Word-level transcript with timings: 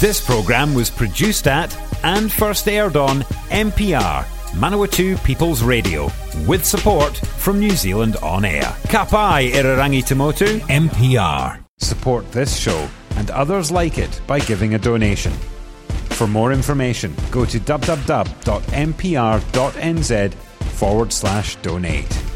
This 0.00 0.18
programme 0.24 0.72
was 0.72 0.88
produced 0.88 1.46
at 1.46 1.76
and 2.02 2.32
first 2.32 2.66
aired 2.66 2.96
on 2.96 3.20
MPR, 3.50 4.24
Manawatu 4.52 5.22
People's 5.24 5.62
Radio, 5.62 6.10
with 6.46 6.64
support 6.64 7.14
from 7.18 7.60
New 7.60 7.72
Zealand 7.72 8.16
On 8.22 8.46
Air. 8.46 8.62
Kapai 8.88 9.50
Irarangi 9.52 10.02
Tamotu, 10.02 10.60
MPR. 10.60 11.62
Support 11.80 12.32
this 12.32 12.56
show 12.56 12.88
and 13.16 13.30
others 13.30 13.70
like 13.70 13.98
it 13.98 14.22
by 14.26 14.38
giving 14.40 14.72
a 14.72 14.78
donation. 14.78 15.32
For 16.16 16.26
more 16.26 16.50
information, 16.54 17.14
go 17.30 17.44
to 17.44 17.60
www.mpr.nz 17.60 18.34
forward 20.34 21.12
slash 21.12 21.56
donate. 21.56 22.29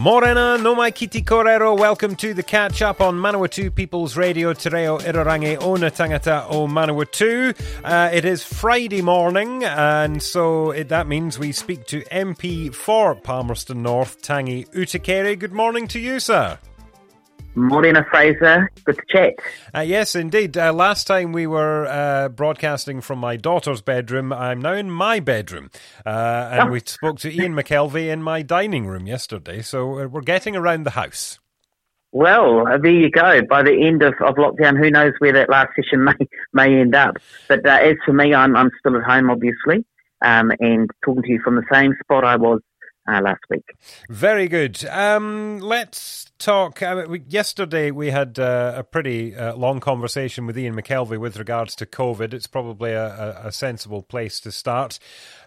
Morena 0.00 0.56
no 0.56 0.74
mai 0.74 0.92
kiti 0.92 1.20
korero. 1.20 1.78
Welcome 1.78 2.16
to 2.16 2.32
the 2.32 2.42
catch 2.42 2.80
up 2.80 3.02
on 3.02 3.18
Manawatu 3.18 3.74
People's 3.74 4.16
Radio 4.16 4.54
Te 4.54 4.70
Reo 4.70 4.96
Irarangi 4.96 5.60
Ona 5.60 5.90
Tangata 5.90 6.46
o 6.48 6.66
Manawatu. 6.66 7.54
Uh, 7.84 8.08
it 8.10 8.24
is 8.24 8.42
Friday 8.42 9.02
morning, 9.02 9.62
and 9.62 10.22
so 10.22 10.70
it, 10.70 10.88
that 10.88 11.06
means 11.06 11.38
we 11.38 11.52
speak 11.52 11.84
to 11.84 12.00
MP 12.04 12.74
for 12.74 13.14
Palmerston 13.14 13.82
North, 13.82 14.22
Tangi 14.22 14.64
Utikere. 14.70 15.38
Good 15.38 15.52
morning 15.52 15.86
to 15.88 15.98
you, 15.98 16.18
sir. 16.18 16.58
Morena 17.54 18.04
Fraser, 18.10 18.70
good 18.84 18.96
to 18.96 19.02
chat. 19.08 19.34
Uh, 19.74 19.80
yes, 19.80 20.14
indeed. 20.14 20.56
Uh, 20.56 20.72
last 20.72 21.06
time 21.06 21.32
we 21.32 21.46
were 21.46 21.86
uh, 21.86 22.28
broadcasting 22.28 23.00
from 23.00 23.18
my 23.18 23.36
daughter's 23.36 23.82
bedroom. 23.82 24.32
I'm 24.32 24.60
now 24.60 24.74
in 24.74 24.90
my 24.90 25.20
bedroom. 25.20 25.70
Uh, 26.06 26.48
and 26.52 26.68
oh. 26.68 26.72
we 26.72 26.80
spoke 26.80 27.18
to 27.20 27.32
Ian 27.32 27.54
McKelvey 27.54 28.08
in 28.08 28.22
my 28.22 28.42
dining 28.42 28.86
room 28.86 29.06
yesterday. 29.06 29.62
So 29.62 30.06
we're 30.06 30.20
getting 30.20 30.54
around 30.54 30.84
the 30.84 30.90
house. 30.90 31.40
Well, 32.12 32.66
uh, 32.66 32.78
there 32.78 32.90
you 32.90 33.10
go. 33.10 33.42
By 33.42 33.62
the 33.62 33.86
end 33.86 34.02
of, 34.02 34.14
of 34.20 34.34
lockdown, 34.34 34.78
who 34.78 34.90
knows 34.90 35.12
where 35.18 35.32
that 35.32 35.48
last 35.48 35.70
session 35.76 36.04
may 36.04 36.14
may 36.52 36.80
end 36.80 36.94
up. 36.94 37.16
But 37.48 37.64
uh, 37.66 37.78
as 37.82 37.96
for 38.04 38.12
me, 38.12 38.34
I'm, 38.34 38.56
I'm 38.56 38.70
still 38.78 38.96
at 38.96 39.04
home, 39.04 39.30
obviously, 39.30 39.84
um, 40.22 40.52
and 40.60 40.90
talking 41.04 41.22
to 41.22 41.28
you 41.28 41.40
from 41.42 41.56
the 41.56 41.64
same 41.72 41.94
spot 42.02 42.24
I 42.24 42.36
was 42.36 42.60
uh, 43.08 43.20
last 43.22 43.42
week. 43.48 43.64
Very 44.08 44.48
good. 44.48 44.84
Um, 44.86 45.60
let's 45.60 46.29
talk. 46.40 46.82
Uh, 46.82 47.04
we, 47.08 47.22
yesterday, 47.28 47.90
we 47.90 48.10
had 48.10 48.38
uh, 48.38 48.72
a 48.76 48.82
pretty 48.82 49.36
uh, 49.36 49.54
long 49.54 49.78
conversation 49.78 50.46
with 50.46 50.58
Ian 50.58 50.74
McKelvey 50.74 51.18
with 51.18 51.36
regards 51.36 51.76
to 51.76 51.86
COVID. 51.86 52.34
It's 52.34 52.46
probably 52.46 52.92
a, 52.92 53.06
a, 53.44 53.48
a 53.48 53.52
sensible 53.52 54.02
place 54.02 54.40
to 54.40 54.50
start. 54.50 54.98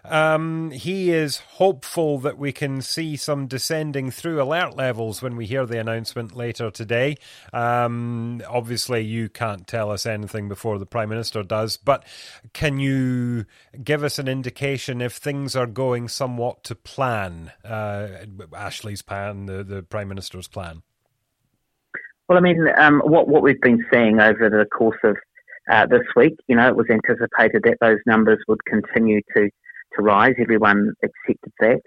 Um, 0.04 0.70
he 0.70 1.10
is 1.10 1.38
hopeful 1.38 2.18
that 2.20 2.38
we 2.38 2.52
can 2.52 2.80
see 2.80 3.16
some 3.16 3.46
descending 3.46 4.10
through 4.10 4.40
alert 4.40 4.76
levels 4.76 5.20
when 5.20 5.36
we 5.36 5.46
hear 5.46 5.66
the 5.66 5.80
announcement 5.80 6.36
later 6.36 6.70
today. 6.70 7.16
Um, 7.52 8.40
obviously, 8.48 9.02
you 9.02 9.28
can't 9.28 9.66
tell 9.66 9.90
us 9.90 10.06
anything 10.06 10.48
before 10.48 10.78
the 10.78 10.86
Prime 10.86 11.08
Minister 11.08 11.42
does, 11.42 11.76
but 11.76 12.04
can 12.52 12.78
you 12.78 13.46
give 13.82 14.04
us 14.04 14.18
an 14.18 14.28
indication 14.28 15.00
if 15.00 15.14
things 15.14 15.56
are 15.56 15.66
going 15.66 16.08
somewhat 16.08 16.62
to 16.64 16.74
plan? 16.74 17.50
Uh, 17.64 18.08
Ashley's 18.54 19.02
plan, 19.02 19.46
the, 19.46 19.64
the 19.64 19.82
Prime 19.82 20.08
Minister's 20.08 20.46
plan? 20.46 20.83
Well, 22.28 22.38
I 22.38 22.40
mean, 22.40 22.66
um, 22.78 23.00
what 23.04 23.28
what 23.28 23.42
we've 23.42 23.60
been 23.60 23.84
seeing 23.92 24.20
over 24.20 24.48
the 24.48 24.64
course 24.66 24.98
of 25.04 25.16
uh, 25.70 25.86
this 25.86 26.06
week, 26.16 26.34
you 26.48 26.56
know, 26.56 26.68
it 26.68 26.76
was 26.76 26.86
anticipated 26.90 27.62
that 27.64 27.78
those 27.80 27.98
numbers 28.06 28.38
would 28.48 28.64
continue 28.64 29.20
to 29.36 29.50
to 29.96 30.02
rise. 30.02 30.34
Everyone 30.40 30.92
accepted 31.02 31.52
that. 31.60 31.80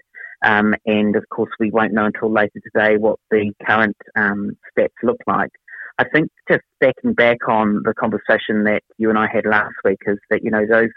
Um, 0.44 0.74
and 0.86 1.16
of 1.16 1.24
course, 1.30 1.50
we 1.58 1.70
won't 1.70 1.92
know 1.92 2.06
until 2.06 2.32
later 2.32 2.60
today 2.72 2.96
what 2.96 3.18
the 3.30 3.52
current 3.66 3.96
um, 4.16 4.56
stats 4.70 4.88
look 5.02 5.18
like. 5.26 5.50
I 5.98 6.04
think 6.08 6.30
just 6.48 6.62
backing 6.80 7.14
back 7.14 7.38
on 7.48 7.82
the 7.84 7.92
conversation 7.92 8.62
that 8.64 8.82
you 8.98 9.10
and 9.10 9.18
I 9.18 9.26
had 9.26 9.44
last 9.44 9.74
week 9.84 9.98
is 10.06 10.18
that, 10.30 10.44
you 10.44 10.50
know, 10.50 10.64
those 10.70 10.90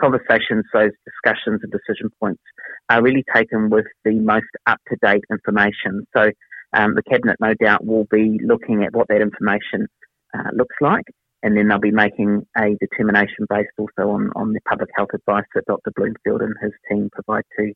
conversations, 0.00 0.64
those 0.72 0.92
discussions 1.04 1.60
and 1.64 1.72
decision 1.72 2.10
points 2.20 2.42
are 2.88 3.02
really 3.02 3.24
taken 3.34 3.70
with 3.70 3.86
the 4.04 4.20
most 4.20 4.46
up 4.68 4.78
to 4.88 4.96
date 5.02 5.24
information. 5.32 6.06
So 6.16 6.30
um, 6.76 6.94
the 6.94 7.02
Cabinet, 7.02 7.36
no 7.40 7.54
doubt, 7.54 7.84
will 7.84 8.06
be 8.10 8.38
looking 8.44 8.84
at 8.84 8.94
what 8.94 9.08
that 9.08 9.20
information 9.20 9.88
uh, 10.34 10.50
looks 10.52 10.76
like 10.80 11.04
and 11.42 11.56
then 11.56 11.68
they'll 11.68 11.78
be 11.78 11.92
making 11.92 12.44
a 12.58 12.76
determination 12.80 13.46
based 13.48 13.70
also 13.78 14.10
on, 14.10 14.30
on 14.34 14.52
the 14.52 14.60
public 14.68 14.90
health 14.96 15.10
advice 15.14 15.44
that 15.54 15.64
Dr. 15.66 15.92
Bloomfield 15.94 16.42
and 16.42 16.54
his 16.60 16.72
team 16.90 17.08
provide 17.12 17.44
to, 17.56 17.72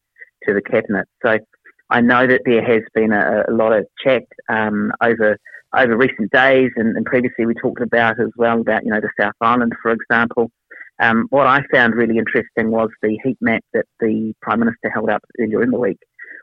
to 0.46 0.54
the 0.54 0.62
Cabinet. 0.62 1.06
So 1.24 1.38
I 1.88 2.00
know 2.00 2.26
that 2.26 2.42
there 2.44 2.64
has 2.64 2.82
been 2.94 3.12
a, 3.12 3.44
a 3.48 3.52
lot 3.52 3.72
of 3.72 3.86
chat 4.04 4.24
um, 4.48 4.92
over 5.02 5.36
over 5.72 5.96
recent 5.96 6.32
days, 6.32 6.70
and, 6.74 6.96
and, 6.96 7.06
previously 7.06 7.46
we 7.46 7.54
talked 7.54 7.80
about 7.80 8.18
as 8.18 8.30
well 8.36 8.60
about 8.60 8.84
you 8.84 8.90
know 8.90 9.00
the 9.00 9.08
South 9.20 9.34
Island, 9.40 9.72
for 9.80 9.92
example. 9.92 10.50
Um, 11.00 11.26
what 11.30 11.46
I 11.46 11.60
found 11.72 11.94
really 11.94 12.18
interesting 12.18 12.72
was 12.72 12.88
the 13.02 13.16
heat 13.22 13.38
map 13.40 13.62
that 13.72 13.86
the 14.00 14.34
Prime 14.42 14.58
Minister 14.58 14.90
held 14.92 15.10
up 15.10 15.22
earlier 15.40 15.62
in 15.62 15.70
the 15.70 15.78
week, 15.78 15.98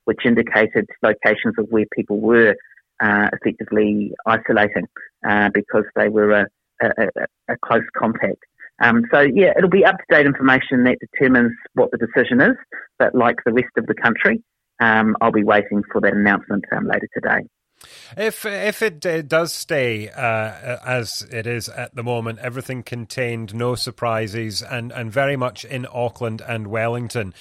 which 0.07 0.25
indicated 0.25 0.85
locations 1.03 1.55
of 1.57 1.67
where 1.69 1.85
people 1.93 2.19
were 2.19 2.55
uh, 3.01 3.29
effectively 3.33 4.13
isolating 4.25 4.87
uh, 5.27 5.49
because 5.53 5.83
they 5.95 6.07
were 6.07 6.31
a, 6.31 6.45
a, 6.81 7.07
a 7.49 7.57
close 7.63 7.83
contact. 7.95 8.41
Um, 8.79 9.03
so 9.11 9.19
yeah, 9.19 9.51
it'll 9.57 9.69
be 9.69 9.85
up 9.85 9.97
to 9.97 10.03
date 10.09 10.25
information 10.25 10.83
that 10.85 10.97
determines 10.99 11.51
what 11.73 11.91
the 11.91 11.97
decision 11.97 12.39
is. 12.39 12.55
But 12.97 13.13
like 13.13 13.35
the 13.45 13.51
rest 13.51 13.75
of 13.77 13.85
the 13.85 13.95
country, 13.95 14.41
um, 14.79 15.17
I'll 15.19 15.31
be 15.31 15.43
waiting 15.43 15.83
for 15.91 15.99
that 16.01 16.13
announcement 16.13 16.63
um, 16.71 16.87
later 16.87 17.07
today. 17.13 17.45
If 18.17 18.45
if 18.45 18.81
it 18.81 19.05
uh, 19.05 19.21
does 19.21 19.53
stay 19.53 20.09
uh, 20.09 20.77
as 20.85 21.27
it 21.31 21.45
is 21.45 21.69
at 21.69 21.95
the 21.95 22.03
moment, 22.03 22.39
everything 22.39 22.83
contained, 22.83 23.53
no 23.53 23.75
surprises, 23.75 24.61
and, 24.61 24.91
and 24.91 25.11
very 25.11 25.35
much 25.35 25.63
in 25.63 25.85
Auckland 25.93 26.41
and 26.41 26.67
Wellington, 26.67 27.33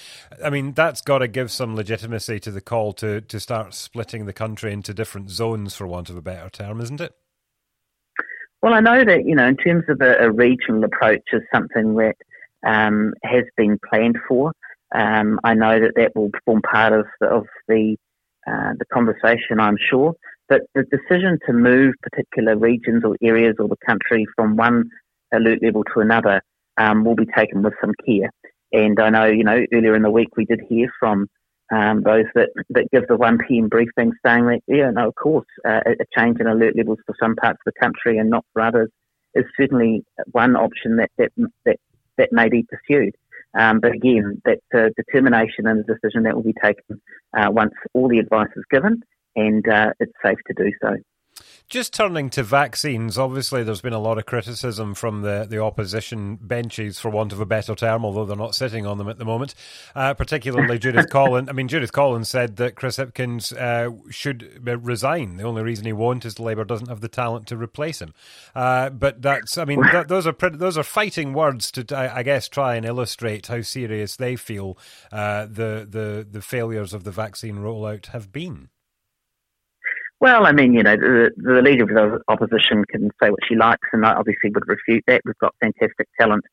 I 0.43 0.49
mean 0.49 0.73
that's 0.73 1.01
got 1.01 1.19
to 1.19 1.27
give 1.27 1.51
some 1.51 1.75
legitimacy 1.75 2.39
to 2.41 2.51
the 2.51 2.61
call 2.61 2.93
to 2.93 3.21
to 3.21 3.39
start 3.39 3.73
splitting 3.73 4.25
the 4.25 4.33
country 4.33 4.71
into 4.71 4.93
different 4.93 5.31
zones, 5.31 5.75
for 5.75 5.87
want 5.87 6.09
of 6.09 6.17
a 6.17 6.21
better 6.21 6.49
term, 6.49 6.81
isn't 6.81 7.01
it? 7.01 7.13
Well, 8.61 8.73
I 8.73 8.79
know 8.79 9.05
that, 9.05 9.25
you 9.25 9.35
know, 9.35 9.47
in 9.47 9.57
terms 9.57 9.83
of 9.87 10.01
a, 10.01 10.17
a 10.17 10.31
regional 10.31 10.83
approach 10.83 11.21
is 11.31 11.43
something 11.53 11.95
that 11.95 12.15
um, 12.65 13.13
has 13.23 13.43
been 13.55 13.77
planned 13.87 14.17
for. 14.27 14.51
Um, 14.95 15.39
I 15.43 15.53
know 15.53 15.79
that 15.79 15.93
that 15.95 16.15
will 16.15 16.31
form 16.43 16.61
part 16.61 16.91
of, 16.91 17.05
of 17.21 17.45
the, 17.67 17.97
uh, 18.47 18.73
the 18.79 18.85
conversation, 18.93 19.59
I'm 19.59 19.77
sure. 19.89 20.13
But 20.49 20.61
the 20.73 20.83
decision 20.83 21.39
to 21.45 21.53
move 21.53 21.93
particular 22.01 22.55
regions 22.57 23.03
or 23.03 23.17
areas 23.21 23.55
or 23.59 23.67
the 23.67 23.77
country 23.85 24.25
from 24.35 24.55
one 24.55 24.89
alert 25.33 25.59
level 25.61 25.83
to 25.93 25.99
another 25.99 26.41
um, 26.77 27.03
will 27.03 27.15
be 27.15 27.25
taken 27.35 27.63
with 27.63 27.73
some 27.81 27.93
care. 28.05 28.31
And 28.71 28.99
I 28.99 29.09
know, 29.09 29.25
you 29.25 29.43
know, 29.43 29.65
earlier 29.73 29.95
in 29.95 30.03
the 30.03 30.11
week 30.11 30.29
we 30.37 30.45
did 30.45 30.61
hear 30.69 30.89
from 30.99 31.27
um, 31.71 32.01
those 32.03 32.25
that, 32.35 32.49
that 32.69 32.89
give 32.91 33.07
the 33.07 33.17
1 33.17 33.39
p.m. 33.47 33.67
briefing 33.67 34.13
saying 34.25 34.45
that, 34.45 34.61
yeah, 34.67 34.89
no, 34.91 35.09
of 35.09 35.15
course, 35.15 35.47
uh, 35.67 35.81
a 35.85 36.05
change 36.17 36.39
in 36.39 36.47
alert 36.47 36.75
levels 36.77 36.99
for 37.05 37.15
some 37.19 37.35
parts 37.35 37.59
of 37.65 37.73
the 37.73 37.79
country 37.79 38.17
and 38.17 38.29
not 38.29 38.45
for 38.53 38.61
others 38.61 38.89
is 39.35 39.45
certainly 39.59 40.03
one 40.31 40.55
option 40.55 40.97
that, 40.97 41.11
that, 41.17 41.31
that, 41.65 41.77
that 42.17 42.31
may 42.31 42.47
be 42.47 42.63
pursued. 42.63 43.13
Um, 43.57 43.79
but 43.79 43.91
again, 43.91 44.41
that's 44.45 44.61
a 44.73 44.89
determination 44.95 45.65
and 45.65 45.79
a 45.79 45.83
decision 45.83 46.23
that 46.23 46.35
will 46.35 46.43
be 46.43 46.53
taken 46.63 47.01
uh, 47.37 47.49
once 47.49 47.73
all 47.93 48.07
the 48.07 48.19
advice 48.19 48.49
is 48.55 48.63
given 48.69 49.01
and 49.35 49.67
uh, 49.67 49.91
it's 49.99 50.13
safe 50.23 50.37
to 50.47 50.53
do 50.53 50.71
so. 50.81 50.95
Just 51.69 51.93
turning 51.93 52.29
to 52.29 52.43
vaccines, 52.43 53.17
obviously 53.17 53.61
there's 53.61 53.81
been 53.81 53.91
a 53.91 53.99
lot 53.99 54.17
of 54.17 54.25
criticism 54.25 54.95
from 54.95 55.21
the, 55.21 55.45
the 55.49 55.61
opposition 55.61 56.37
benches, 56.37 56.97
for 56.97 57.09
want 57.09 57.33
of 57.33 57.41
a 57.41 57.45
better 57.45 57.75
term, 57.75 58.05
although 58.05 58.23
they're 58.23 58.37
not 58.37 58.55
sitting 58.55 58.85
on 58.85 58.97
them 58.97 59.09
at 59.09 59.17
the 59.17 59.25
moment. 59.25 59.53
Uh, 59.93 60.13
particularly 60.13 60.79
Judith 60.79 61.09
Collins. 61.09 61.49
I 61.49 61.51
mean, 61.51 61.67
Judith 61.67 61.91
Collins 61.91 62.29
said 62.29 62.55
that 62.55 62.75
Chris 62.75 62.95
Hipkins 62.95 63.51
uh, 63.51 63.91
should 64.09 64.65
resign. 64.65 65.35
The 65.35 65.43
only 65.43 65.61
reason 65.61 65.85
he 65.85 65.91
won't 65.91 66.23
is 66.23 66.39
Labour 66.39 66.63
doesn't 66.63 66.87
have 66.87 67.01
the 67.01 67.09
talent 67.09 67.47
to 67.47 67.57
replace 67.57 68.01
him. 68.01 68.13
Uh, 68.55 68.89
but 68.89 69.21
that's, 69.21 69.57
I 69.57 69.65
mean, 69.65 69.83
th- 69.91 70.07
those 70.07 70.25
are 70.25 70.35
those 70.49 70.77
are 70.77 70.83
fighting 70.83 71.33
words 71.33 71.69
to, 71.73 71.97
I 71.97 72.23
guess, 72.23 72.47
try 72.47 72.75
and 72.75 72.85
illustrate 72.85 73.47
how 73.47 73.61
serious 73.61 74.15
they 74.15 74.37
feel 74.37 74.77
uh, 75.11 75.47
the 75.47 75.85
the 75.89 76.25
the 76.31 76.41
failures 76.41 76.93
of 76.93 77.03
the 77.03 77.11
vaccine 77.11 77.57
rollout 77.57 78.05
have 78.07 78.31
been. 78.31 78.69
Well, 80.19 80.47
I 80.47 80.51
mean, 80.51 80.73
you 80.73 80.81
know, 80.81 80.95
the, 80.95 81.31
the 81.37 81.61
leader 81.61 81.83
of 81.83 81.89
the 81.89 82.21
opposition 82.27 82.85
can 82.85 83.11
say 83.21 83.29
what 83.29 83.39
she 83.47 83.55
likes, 83.55 83.87
and 83.93 84.05
I 84.05 84.13
obviously 84.13 84.49
would 84.49 84.67
refute 84.67 85.03
that. 85.07 85.21
We've 85.25 85.37
got 85.37 85.53
fantastic 85.61 86.07
talent 86.19 86.43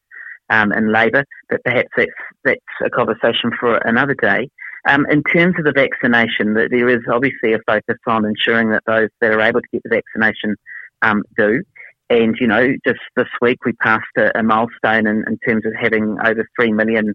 um, 0.50 0.72
in 0.72 0.93
Labor, 0.93 1.25
but 1.49 1.64
perhaps 1.64 1.88
that's 1.96 2.12
that's 2.44 2.61
a 2.84 2.90
conversation 2.90 3.52
for 3.58 3.76
another 3.78 4.14
day. 4.14 4.50
Um, 4.87 5.06
in 5.11 5.22
terms 5.22 5.55
of 5.58 5.64
the 5.64 5.72
vaccination, 5.72 6.55
that 6.55 6.70
there 6.70 6.90
is 6.90 7.00
obviously 7.11 7.55
a 7.55 7.58
focus 7.66 7.96
on 8.06 8.26
ensuring 8.26 8.70
that 8.70 8.82
those 8.87 9.08
that 9.22 9.32
are 9.32 9.40
able 9.40 9.62
to 9.62 9.69
get 9.72 9.82
the 9.82 9.88
vaccination 9.88 10.56
um, 11.00 11.22
do. 11.38 11.62
And 12.10 12.37
you 12.38 12.46
know, 12.46 12.75
just 12.87 13.00
this 13.17 13.28
week 13.40 13.64
we 13.64 13.72
passed 13.72 14.05
a, 14.19 14.38
a 14.38 14.43
milestone 14.43 15.06
in, 15.06 15.25
in, 15.26 15.38
terms 15.38 15.64
of 15.64 15.72
having 15.75 16.19
over 16.22 16.46
three 16.55 16.70
million, 16.70 17.14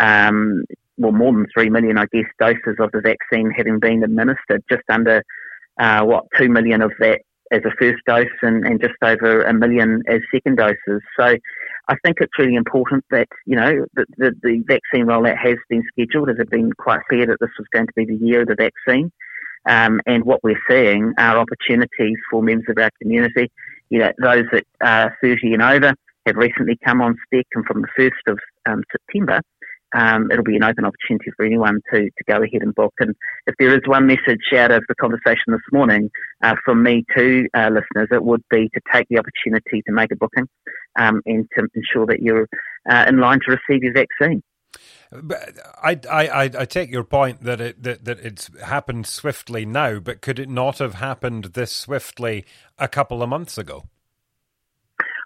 um, 0.00 0.64
well, 0.96 1.12
more 1.12 1.32
than 1.34 1.46
three 1.52 1.68
million, 1.68 1.98
I 1.98 2.06
guess, 2.10 2.24
doses 2.38 2.76
of 2.78 2.90
the 2.92 3.02
vaccine 3.02 3.50
having 3.50 3.80
been 3.80 4.02
administered. 4.02 4.64
Just 4.70 4.84
under 4.88 5.22
uh, 5.80 6.04
what, 6.04 6.24
2 6.38 6.48
million 6.48 6.82
of 6.82 6.92
that 7.00 7.22
as 7.50 7.62
a 7.64 7.70
first 7.80 8.04
dose 8.06 8.28
and, 8.42 8.64
and 8.64 8.80
just 8.80 8.94
over 9.02 9.42
a 9.42 9.52
million 9.52 10.02
as 10.06 10.20
second 10.32 10.56
doses. 10.56 11.02
So 11.18 11.34
I 11.88 11.96
think 12.04 12.18
it's 12.20 12.38
really 12.38 12.54
important 12.54 13.04
that, 13.10 13.26
you 13.46 13.56
know, 13.56 13.86
the, 13.94 14.04
the, 14.16 14.32
the 14.42 14.62
vaccine 14.68 15.06
rollout 15.06 15.36
has 15.36 15.56
been 15.68 15.82
scheduled. 15.92 16.28
It 16.28 16.38
had 16.38 16.50
been 16.50 16.72
quite 16.74 17.00
clear 17.08 17.26
that 17.26 17.38
this 17.40 17.50
was 17.58 17.66
going 17.72 17.86
to 17.86 17.92
be 17.96 18.04
the 18.04 18.24
year 18.24 18.42
of 18.42 18.48
the 18.48 18.54
vaccine. 18.54 19.10
Um, 19.66 20.00
and 20.06 20.24
what 20.24 20.44
we're 20.44 20.60
seeing 20.68 21.12
are 21.18 21.38
opportunities 21.38 22.16
for 22.30 22.42
members 22.42 22.66
of 22.68 22.78
our 22.78 22.90
community, 23.02 23.50
you 23.90 23.98
know, 23.98 24.12
those 24.22 24.44
that 24.52 24.64
are 24.80 25.16
30 25.20 25.54
and 25.54 25.62
over 25.62 25.94
have 26.26 26.36
recently 26.36 26.78
come 26.84 27.00
on 27.00 27.16
spec 27.26 27.46
and 27.54 27.64
from 27.66 27.82
the 27.82 27.88
1st 27.98 28.32
of 28.32 28.38
um, 28.66 28.84
September, 28.92 29.40
um, 29.94 30.30
it'll 30.30 30.44
be 30.44 30.56
an 30.56 30.64
open 30.64 30.84
opportunity 30.84 31.30
for 31.36 31.44
anyone 31.44 31.80
to, 31.92 32.04
to 32.04 32.24
go 32.28 32.36
ahead 32.36 32.62
and 32.62 32.74
book. 32.74 32.94
And 33.00 33.14
if 33.46 33.54
there 33.58 33.74
is 33.74 33.80
one 33.86 34.06
message 34.06 34.52
out 34.54 34.70
of 34.70 34.84
the 34.88 34.94
conversation 34.94 35.52
this 35.52 35.60
morning 35.72 36.10
uh, 36.42 36.56
from 36.64 36.82
me 36.82 37.04
to 37.16 37.48
uh, 37.54 37.70
listeners, 37.70 38.08
it 38.10 38.24
would 38.24 38.42
be 38.50 38.68
to 38.74 38.80
take 38.92 39.06
the 39.08 39.18
opportunity 39.18 39.82
to 39.86 39.92
make 39.92 40.12
a 40.12 40.16
booking 40.16 40.48
um, 40.98 41.22
and 41.26 41.48
to 41.56 41.66
ensure 41.74 42.06
that 42.06 42.20
you're 42.20 42.48
uh, 42.88 43.04
in 43.08 43.18
line 43.18 43.40
to 43.46 43.56
receive 43.56 43.82
your 43.82 43.92
vaccine. 43.92 44.42
But 45.10 45.58
I, 45.82 45.98
I, 46.08 46.50
I 46.60 46.64
take 46.64 46.90
your 46.90 47.02
point 47.02 47.42
that 47.42 47.60
it 47.60 47.82
that, 47.82 48.04
that 48.04 48.20
it's 48.20 48.48
happened 48.62 49.08
swiftly 49.08 49.66
now, 49.66 49.98
but 49.98 50.20
could 50.20 50.38
it 50.38 50.48
not 50.48 50.78
have 50.78 50.94
happened 50.94 51.46
this 51.54 51.72
swiftly 51.72 52.44
a 52.78 52.86
couple 52.86 53.20
of 53.20 53.28
months 53.28 53.58
ago? 53.58 53.86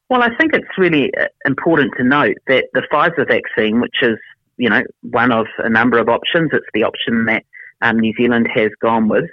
Well, 0.09 0.23
I 0.23 0.35
think 0.37 0.55
it's 0.55 0.79
really 0.79 1.11
uh, 1.15 1.29
important 1.47 1.93
to 1.97 2.05
note 2.05 2.37
that 2.47 2.67
the 2.73 2.83
Pfizer 2.93 3.27
vaccine, 3.27 3.81
which 3.81 3.97
is 4.03 4.19
you 4.56 4.69
know 4.69 4.83
one 5.03 5.33
of 5.33 5.47
a 5.59 5.69
number 5.69 5.99
of 5.99 6.09
options, 6.09 6.51
it's 6.53 6.67
the 6.75 6.85
option 6.85 7.27
that 7.27 7.45
um, 7.81 7.99
New 7.99 8.12
Zealand 8.17 8.49
has 8.55 8.71
gone 8.81 9.09
with, 9.09 9.29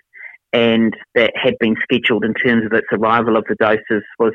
and 0.54 0.96
that 1.16 1.34
had 1.36 1.56
been 1.60 1.76
scheduled 1.84 2.26
in 2.26 2.34
terms 2.34 2.66
of 2.66 2.74
its 2.74 2.88
arrival 2.92 3.38
of 3.38 3.46
the 3.48 3.56
doses 3.56 4.04
was 4.20 4.34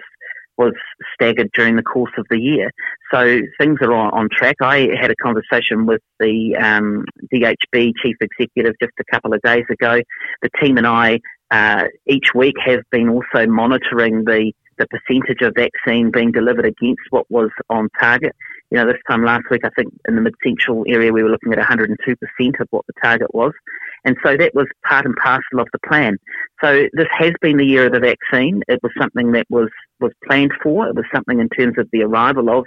was 0.59 0.73
staggered 1.15 1.51
during 1.55 1.77
the 1.77 1.83
course 1.83 2.13
of 2.17 2.25
the 2.31 2.41
year. 2.41 2.71
So 3.13 3.41
things 3.59 3.79
are 3.83 3.93
on, 3.93 4.11
on 4.13 4.29
track. 4.33 4.57
I 4.63 4.89
had 4.99 5.11
a 5.11 5.17
conversation 5.23 5.87
with 5.87 6.01
the 6.19 6.57
um, 6.57 7.05
DHB 7.33 7.93
chief 8.03 8.17
executive 8.21 8.75
just 8.81 8.95
a 8.99 9.05
couple 9.13 9.35
of 9.35 9.43
days 9.43 9.65
ago. 9.71 10.01
The 10.43 10.49
team 10.61 10.79
and 10.79 10.87
I 10.87 11.21
uh, 11.51 11.85
each 12.07 12.29
week 12.35 12.55
have 12.65 12.81
been 12.91 13.09
also 13.09 13.47
monitoring 13.47 14.25
the 14.25 14.53
the 14.79 14.87
percentage 14.89 15.41
of 15.41 15.55
vaccine 15.57 16.11
being 16.11 16.33
delivered 16.33 16.67
against 16.67 17.01
what 17.09 17.25
was 17.31 17.49
on 17.71 17.89
target. 17.99 18.35
You 18.71 18.79
know, 18.79 18.87
this 18.87 19.01
time 19.09 19.25
last 19.25 19.45
week, 19.51 19.63
I 19.65 19.71
think 19.77 19.93
in 20.09 20.17
the 20.17 20.21
mid 20.21 20.35
central 20.43 20.85
area, 20.89 21.13
we 21.13 21.23
were 21.23 21.31
looking 21.31 21.53
at 21.53 21.59
102% 21.59 21.97
of 22.61 22.67
what 22.71 22.85
the 22.87 22.93
target 23.03 23.33
was. 23.33 23.53
And 24.05 24.17
so 24.25 24.37
that 24.37 24.55
was 24.55 24.67
part 24.85 25.05
and 25.05 25.15
parcel 25.17 25.61
of 25.61 25.69
the 25.73 25.79
plan. 25.87 26.19
So 26.63 26.87
this 26.93 27.09
has 27.17 27.33
been 27.41 27.59
the 27.59 27.67
year 27.67 27.87
of 27.87 27.93
the 27.93 28.01
vaccine. 28.01 28.63
It 28.69 28.81
was 28.83 28.93
something 28.99 29.33
that 29.33 29.47
was, 29.51 29.69
was 30.01 30.13
planned 30.27 30.53
for. 30.63 30.89
It 30.89 30.97
was 30.97 31.05
something 31.15 31.41
in 31.41 31.49
terms 31.49 31.79
of 31.79 31.89
the 31.93 32.03
arrival 32.03 32.51
of 32.51 32.65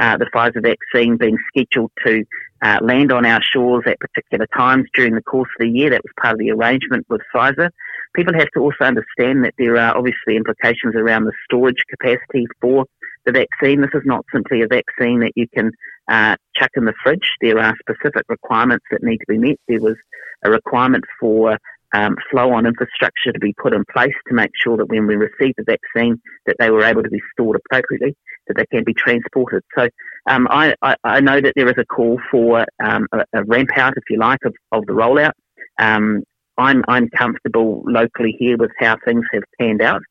uh, 0.00 0.16
the 0.16 0.26
Pfizer 0.34 0.62
vaccine 0.62 1.16
being 1.16 1.36
scheduled 1.48 1.90
to 2.06 2.24
uh, 2.62 2.78
land 2.82 3.12
on 3.12 3.26
our 3.26 3.42
shores 3.42 3.84
at 3.86 3.98
particular 4.00 4.46
times 4.56 4.86
during 4.94 5.14
the 5.14 5.22
course 5.22 5.48
of 5.58 5.66
the 5.66 5.70
year. 5.70 5.90
That 5.90 6.02
was 6.02 6.12
part 6.20 6.34
of 6.34 6.38
the 6.38 6.50
arrangement 6.50 7.06
with 7.08 7.20
Pfizer. 7.34 7.70
People 8.14 8.34
have 8.34 8.48
to 8.54 8.60
also 8.60 8.84
understand 8.84 9.44
that 9.44 9.54
there 9.58 9.76
are 9.76 9.96
obviously 9.96 10.36
implications 10.36 10.94
around 10.94 11.24
the 11.24 11.32
storage 11.44 11.82
capacity 11.90 12.46
for 12.60 12.86
the 13.24 13.32
vaccine. 13.32 13.80
This 13.80 13.90
is 13.94 14.02
not 14.04 14.24
simply 14.32 14.62
a 14.62 14.68
vaccine 14.68 15.20
that 15.20 15.32
you 15.34 15.46
can 15.48 15.72
uh, 16.08 16.36
chuck 16.56 16.70
in 16.76 16.84
the 16.84 16.94
fridge. 17.02 17.32
There 17.40 17.58
are 17.58 17.74
specific 17.80 18.24
requirements 18.28 18.84
that 18.90 19.02
need 19.02 19.18
to 19.18 19.26
be 19.28 19.38
met. 19.38 19.56
There 19.68 19.80
was 19.80 19.96
a 20.44 20.50
requirement 20.50 21.04
for 21.20 21.58
um, 21.94 22.16
flow 22.30 22.52
on 22.52 22.66
infrastructure 22.66 23.32
to 23.32 23.38
be 23.38 23.54
put 23.54 23.74
in 23.74 23.84
place 23.92 24.14
to 24.28 24.34
make 24.34 24.50
sure 24.54 24.76
that 24.76 24.86
when 24.88 25.06
we 25.06 25.16
receive 25.16 25.54
the 25.56 25.64
vaccine 25.64 26.20
that 26.46 26.56
they 26.58 26.70
were 26.70 26.84
able 26.84 27.02
to 27.02 27.10
be 27.10 27.20
stored 27.32 27.56
appropriately, 27.56 28.16
that 28.46 28.56
they 28.56 28.66
can 28.66 28.84
be 28.84 28.94
transported. 28.94 29.62
So 29.76 29.88
um, 30.26 30.48
I, 30.50 30.74
I, 30.82 30.96
I, 31.04 31.20
know 31.20 31.40
that 31.40 31.52
there 31.54 31.68
is 31.68 31.78
a 31.78 31.84
call 31.84 32.20
for 32.30 32.66
um, 32.82 33.06
a, 33.12 33.24
a, 33.34 33.44
ramp 33.44 33.70
out, 33.76 33.94
if 33.96 34.04
you 34.08 34.18
like, 34.18 34.40
of, 34.44 34.54
of 34.72 34.86
the 34.86 34.92
rollout. 34.92 35.32
Um, 35.78 36.22
I'm, 36.58 36.82
I'm 36.88 37.08
comfortable 37.10 37.82
locally 37.86 38.36
here 38.38 38.56
with 38.56 38.70
how 38.78 38.96
things 39.04 39.24
have 39.32 39.42
panned 39.60 39.82
out. 39.82 40.02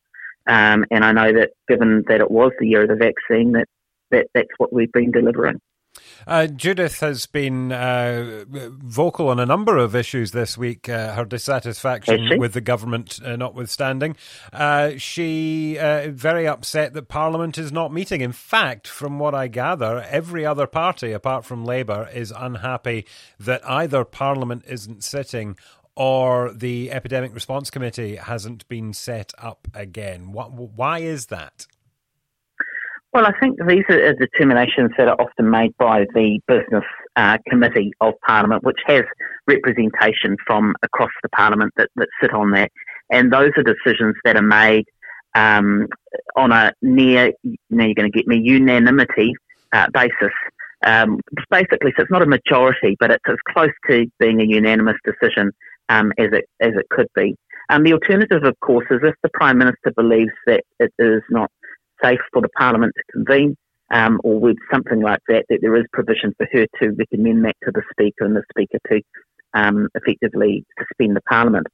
Um, 0.47 0.85
and 0.91 1.03
I 1.03 1.11
know 1.11 1.33
that 1.33 1.51
given 1.67 2.03
that 2.07 2.19
it 2.19 2.31
was 2.31 2.51
the 2.59 2.67
year 2.67 2.83
of 2.83 2.89
the 2.89 2.95
vaccine, 2.95 3.53
that, 3.53 3.67
that 4.11 4.27
that's 4.33 4.49
what 4.57 4.73
we've 4.73 4.91
been 4.91 5.11
delivering. 5.11 5.59
Uh, 6.27 6.47
Judith 6.47 6.99
has 6.99 7.25
been 7.25 7.71
uh, 7.71 8.45
vocal 8.47 9.29
on 9.29 9.39
a 9.39 9.45
number 9.45 9.77
of 9.77 9.95
issues 9.95 10.31
this 10.31 10.57
week, 10.57 10.87
uh, 10.87 11.13
her 11.13 11.25
dissatisfaction 11.25 12.37
with 12.37 12.53
the 12.53 12.61
government 12.61 13.19
uh, 13.25 13.35
notwithstanding. 13.35 14.15
Uh, 14.53 14.91
she 14.97 15.77
uh, 15.79 16.09
very 16.11 16.47
upset 16.47 16.93
that 16.93 17.07
Parliament 17.07 17.57
is 17.57 17.71
not 17.71 17.91
meeting. 17.91 18.21
In 18.21 18.31
fact, 18.31 18.87
from 18.87 19.19
what 19.19 19.33
I 19.33 19.47
gather, 19.47 20.05
every 20.09 20.45
other 20.45 20.67
party 20.67 21.11
apart 21.11 21.43
from 21.43 21.65
Labour 21.65 22.07
is 22.13 22.31
unhappy 22.31 23.05
that 23.39 23.67
either 23.67 24.05
Parliament 24.05 24.63
isn't 24.67 25.03
sitting 25.03 25.57
or 25.95 26.51
the 26.53 26.91
Epidemic 26.91 27.33
Response 27.33 27.69
Committee 27.69 28.15
hasn't 28.15 28.67
been 28.67 28.93
set 28.93 29.33
up 29.37 29.67
again. 29.73 30.31
why 30.31 30.99
is 30.99 31.27
that? 31.27 31.67
Well, 33.13 33.25
I 33.25 33.37
think 33.39 33.57
these 33.67 33.83
are 33.89 34.13
determinations 34.13 34.91
that 34.97 35.09
are 35.09 35.19
often 35.19 35.49
made 35.49 35.75
by 35.77 36.05
the 36.13 36.39
Business 36.47 36.85
uh, 37.17 37.37
Committee 37.49 37.91
of 37.99 38.13
Parliament, 38.25 38.63
which 38.63 38.79
has 38.85 39.03
representation 39.47 40.37
from 40.47 40.73
across 40.81 41.09
the 41.21 41.27
Parliament 41.29 41.73
that, 41.75 41.89
that 41.97 42.07
sit 42.21 42.33
on 42.33 42.51
that. 42.51 42.71
And 43.09 43.33
those 43.33 43.51
are 43.57 43.63
decisions 43.63 44.15
that 44.23 44.37
are 44.37 44.41
made 44.41 44.85
um, 45.35 45.87
on 46.37 46.53
a 46.53 46.71
near, 46.81 47.33
now 47.69 47.85
you're 47.85 47.95
going 47.95 48.09
to 48.09 48.17
get 48.17 48.27
me, 48.27 48.39
unanimity 48.41 49.33
uh, 49.73 49.87
basis. 49.93 50.33
Um, 50.85 51.19
basically, 51.49 51.91
so 51.97 52.03
it's 52.03 52.11
not 52.11 52.21
a 52.21 52.25
majority, 52.25 52.95
but 52.97 53.11
it's 53.11 53.23
as 53.27 53.35
close 53.49 53.71
to 53.89 54.05
being 54.19 54.41
a 54.41 54.45
unanimous 54.45 54.95
decision 55.03 55.51
um, 55.89 56.11
as 56.17 56.29
it 56.31 56.45
as 56.59 56.73
it 56.75 56.87
could 56.89 57.07
be. 57.15 57.35
Um, 57.69 57.83
the 57.83 57.93
alternative, 57.93 58.43
of 58.43 58.59
course, 58.59 58.85
is 58.91 58.99
if 59.03 59.15
the 59.23 59.29
Prime 59.33 59.57
Minister 59.57 59.91
believes 59.95 60.31
that 60.45 60.63
it 60.79 60.91
is 60.99 61.21
not 61.29 61.49
safe 62.03 62.19
for 62.33 62.41
the 62.41 62.49
Parliament 62.57 62.93
to 62.97 63.03
convene, 63.13 63.55
um, 63.91 64.19
or 64.23 64.39
with 64.39 64.57
something 64.71 65.01
like 65.01 65.21
that, 65.27 65.45
that 65.49 65.59
there 65.61 65.75
is 65.75 65.85
provision 65.93 66.33
for 66.37 66.47
her 66.51 66.65
to 66.81 66.91
recommend 66.91 67.45
that 67.45 67.55
to 67.63 67.71
the 67.71 67.83
Speaker 67.91 68.25
and 68.25 68.35
the 68.35 68.43
Speaker 68.51 68.77
to 68.89 69.01
um, 69.53 69.87
effectively 69.95 70.63
suspend 70.79 71.15
the 71.15 71.21
Parliament. 71.21 71.67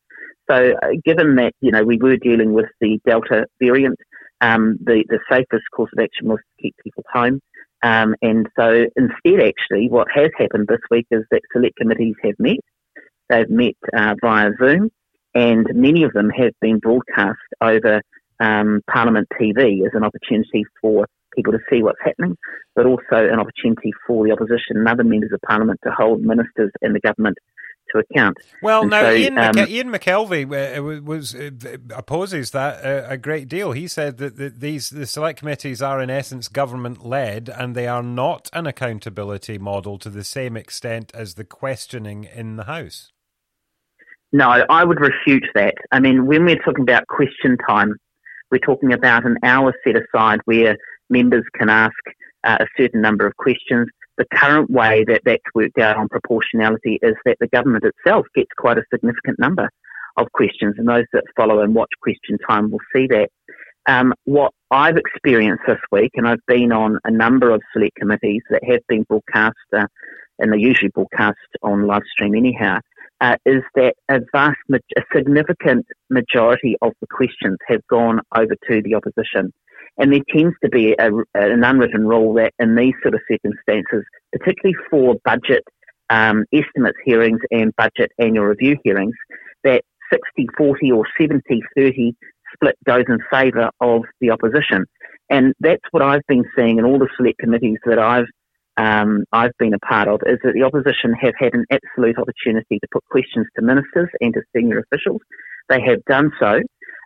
So, 0.49 0.73
uh, 0.81 0.89
given 1.05 1.35
that 1.35 1.53
you 1.61 1.71
know 1.71 1.83
we 1.83 1.97
were 1.97 2.17
dealing 2.17 2.53
with 2.53 2.67
the 2.81 2.99
Delta 3.05 3.45
variant, 3.59 3.97
um, 4.41 4.77
the 4.83 5.03
the 5.09 5.19
safest 5.29 5.65
course 5.75 5.91
of 5.97 6.03
action 6.03 6.27
was 6.27 6.39
to 6.39 6.63
keep 6.63 6.75
people 6.83 7.03
home. 7.11 7.39
Um, 7.83 8.15
and 8.21 8.47
so, 8.57 8.85
instead, 8.95 9.39
actually, 9.39 9.87
what 9.89 10.07
has 10.13 10.29
happened 10.37 10.67
this 10.67 10.79
week 10.89 11.05
is 11.11 11.23
that 11.31 11.41
select 11.53 11.75
committees 11.77 12.15
have 12.23 12.35
met. 12.39 12.57
They've 13.29 13.49
met 13.49 13.75
uh, 13.95 14.15
via 14.21 14.51
Zoom, 14.59 14.89
and 15.33 15.67
many 15.73 16.03
of 16.03 16.13
them 16.13 16.29
have 16.29 16.53
been 16.61 16.79
broadcast 16.79 17.39
over 17.61 18.01
um, 18.39 18.81
Parliament 18.89 19.27
TV 19.39 19.85
as 19.85 19.91
an 19.93 20.03
opportunity 20.03 20.65
for 20.81 21.07
people 21.35 21.53
to 21.53 21.59
see 21.69 21.83
what's 21.83 21.99
happening, 22.03 22.35
but 22.75 22.85
also 22.85 23.01
an 23.11 23.39
opportunity 23.39 23.91
for 24.05 24.25
the 24.25 24.31
opposition 24.31 24.75
and 24.75 24.87
other 24.87 25.03
members 25.03 25.31
of 25.31 25.39
Parliament 25.41 25.79
to 25.83 25.91
hold 25.91 26.21
ministers 26.21 26.71
and 26.81 26.95
the 26.95 26.99
government 26.99 27.37
to 27.91 27.99
account. 27.99 28.37
Well, 28.61 28.81
and 28.81 28.89
now 28.89 29.01
so, 29.03 29.13
Ian, 29.13 29.37
um, 29.37 29.57
Ian 29.59 29.89
McKelvey 29.91 30.77
uh, 30.77 31.01
was 31.01 31.33
uh, 31.33 31.51
opposes 31.95 32.51
that 32.51 32.83
uh, 32.83 33.07
a 33.07 33.17
great 33.17 33.47
deal. 33.47 33.71
He 33.71 33.87
said 33.87 34.17
that, 34.17 34.35
that 34.37 34.59
these 34.59 34.89
the 34.89 35.05
select 35.05 35.39
committees 35.39 35.81
are 35.81 36.01
in 36.01 36.09
essence 36.09 36.47
government 36.47 37.05
led, 37.05 37.49
and 37.49 37.75
they 37.75 37.87
are 37.87 38.03
not 38.03 38.49
an 38.51 38.67
accountability 38.67 39.57
model 39.57 39.97
to 39.99 40.09
the 40.09 40.23
same 40.23 40.57
extent 40.57 41.11
as 41.13 41.35
the 41.35 41.45
questioning 41.45 42.25
in 42.25 42.57
the 42.57 42.65
House. 42.65 43.11
No, 44.33 44.49
I 44.49 44.83
would 44.83 44.99
refute 44.99 45.45
that. 45.55 45.75
I 45.91 45.99
mean, 45.99 46.25
when 46.25 46.45
we're 46.45 46.57
talking 46.57 46.83
about 46.83 47.07
question 47.07 47.57
time, 47.67 47.95
we're 48.51 48.59
talking 48.59 48.93
about 48.93 49.25
an 49.25 49.37
hour 49.43 49.73
set 49.83 49.95
aside 49.95 50.41
where 50.45 50.77
members 51.09 51.45
can 51.57 51.69
ask 51.69 51.95
uh, 52.43 52.57
a 52.59 52.67
certain 52.77 53.01
number 53.01 53.25
of 53.25 53.35
questions. 53.37 53.87
The 54.17 54.25
current 54.33 54.69
way 54.69 55.05
that 55.07 55.21
that's 55.25 55.43
worked 55.53 55.77
out 55.77 55.95
on 55.95 56.09
proportionality 56.09 56.99
is 57.01 57.15
that 57.25 57.37
the 57.39 57.47
government 57.47 57.85
itself 57.85 58.25
gets 58.35 58.49
quite 58.57 58.77
a 58.77 58.83
significant 58.91 59.39
number 59.39 59.69
of 60.17 60.31
questions, 60.33 60.75
and 60.77 60.89
those 60.89 61.05
that 61.13 61.23
follow 61.35 61.61
and 61.61 61.75
watch 61.75 61.91
question 62.01 62.37
time 62.49 62.71
will 62.71 62.79
see 62.93 63.07
that. 63.07 63.29
Um, 63.85 64.13
what 64.25 64.51
I've 64.71 64.97
experienced 64.97 65.63
this 65.65 65.79
week, 65.91 66.11
and 66.15 66.27
I've 66.27 66.45
been 66.47 66.73
on 66.73 66.99
a 67.05 67.11
number 67.11 67.51
of 67.51 67.61
select 67.71 67.95
committees 67.95 68.41
that 68.49 68.63
have 68.65 68.81
been 68.89 69.03
broadcast, 69.03 69.55
uh, 69.71 69.85
and 70.39 70.51
they're 70.51 70.59
usually 70.59 70.89
broadcast 70.89 71.37
on 71.63 71.87
live 71.87 72.01
stream 72.11 72.35
anyhow, 72.35 72.79
uh, 73.21 73.37
is 73.45 73.63
that 73.75 73.95
a 74.09 74.19
vast, 74.31 74.57
a 74.71 75.01
significant 75.15 75.85
majority 76.09 76.75
of 76.81 76.93
the 77.01 77.07
questions 77.07 77.57
have 77.67 77.85
gone 77.87 78.21
over 78.35 78.55
to 78.69 78.81
the 78.81 78.95
opposition. 78.95 79.51
And 79.97 80.13
there 80.13 80.21
tends 80.29 80.55
to 80.63 80.69
be 80.69 80.95
a, 80.99 81.11
an 81.33 81.63
unwritten 81.63 82.07
rule 82.07 82.33
that 82.35 82.53
in 82.59 82.75
these 82.75 82.93
sort 83.01 83.15
of 83.15 83.21
circumstances, 83.29 84.03
particularly 84.31 84.75
for 84.89 85.15
budget 85.25 85.63
um, 86.09 86.45
estimates 86.53 86.97
hearings 87.03 87.39
and 87.51 87.75
budget 87.75 88.11
annual 88.19 88.45
review 88.45 88.77
hearings, 88.83 89.15
that 89.63 89.83
60 90.11 90.47
40 90.55 90.91
or 90.91 91.03
70 91.19 91.61
30 91.75 92.15
split 92.53 92.77
goes 92.85 93.05
in 93.09 93.17
favour 93.31 93.71
of 93.81 94.03
the 94.21 94.29
opposition. 94.29 94.85
And 95.29 95.53
that's 95.59 95.83
what 95.91 96.03
I've 96.03 96.25
been 96.27 96.45
seeing 96.55 96.77
in 96.77 96.85
all 96.85 96.99
the 96.99 97.09
select 97.17 97.39
committees 97.39 97.77
that 97.85 97.99
I've 97.99 98.27
um, 98.77 99.23
I've 99.31 99.57
been 99.57 99.73
a 99.73 99.79
part 99.79 100.07
of 100.07 100.21
is 100.25 100.37
that 100.43 100.53
the 100.53 100.63
opposition 100.63 101.13
have 101.13 101.33
had 101.37 101.53
an 101.53 101.65
absolute 101.71 102.17
opportunity 102.17 102.79
to 102.79 102.87
put 102.91 103.03
questions 103.09 103.47
to 103.55 103.63
ministers 103.63 104.09
and 104.21 104.33
to 104.33 104.41
senior 104.55 104.79
officials. 104.79 105.21
They 105.69 105.81
have 105.81 106.03
done 106.05 106.31
so. 106.39 106.61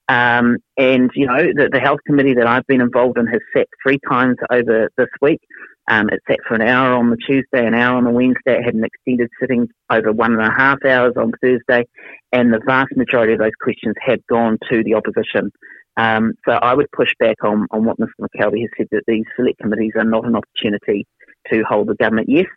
Um, 0.09 0.57
and, 0.77 1.09
you 1.15 1.25
know, 1.25 1.37
the, 1.55 1.69
the, 1.71 1.79
health 1.79 1.99
committee 2.05 2.33
that 2.33 2.47
I've 2.47 2.67
been 2.67 2.81
involved 2.81 3.17
in 3.17 3.27
has 3.27 3.39
sat 3.55 3.67
three 3.81 3.99
times 4.09 4.35
over 4.51 4.89
this 4.97 5.07
week. 5.21 5.39
Um, 5.87 6.09
it 6.09 6.19
sat 6.27 6.39
for 6.45 6.55
an 6.55 6.61
hour 6.61 6.95
on 6.95 7.11
the 7.11 7.17
Tuesday, 7.17 7.65
an 7.65 7.73
hour 7.73 7.97
on 7.97 8.03
the 8.03 8.09
Wednesday. 8.09 8.57
It 8.59 8.65
had 8.65 8.73
an 8.73 8.83
extended 8.83 9.29
sitting 9.39 9.69
over 9.89 10.11
one 10.11 10.33
and 10.33 10.41
a 10.41 10.51
half 10.51 10.83
hours 10.83 11.13
on 11.15 11.31
Thursday. 11.41 11.87
And 12.33 12.51
the 12.51 12.59
vast 12.65 12.89
majority 12.97 13.33
of 13.33 13.39
those 13.39 13.51
questions 13.61 13.95
had 14.01 14.19
gone 14.27 14.57
to 14.69 14.83
the 14.83 14.95
opposition. 14.95 15.51
Um, 15.95 16.33
so 16.45 16.53
I 16.53 16.73
would 16.73 16.91
push 16.91 17.13
back 17.19 17.37
on, 17.43 17.67
on 17.71 17.85
what 17.85 17.97
Mr 17.97 18.09
McKelvey 18.19 18.61
has 18.61 18.69
said 18.77 18.87
that 18.91 19.03
these 19.07 19.25
select 19.37 19.59
committees 19.59 19.93
are 19.95 20.03
not 20.03 20.25
an 20.25 20.35
opportunity 20.35 21.05
to 21.49 21.63
hold 21.63 21.87
the 21.87 21.95
government. 21.95 22.27
Yes, 22.29 22.47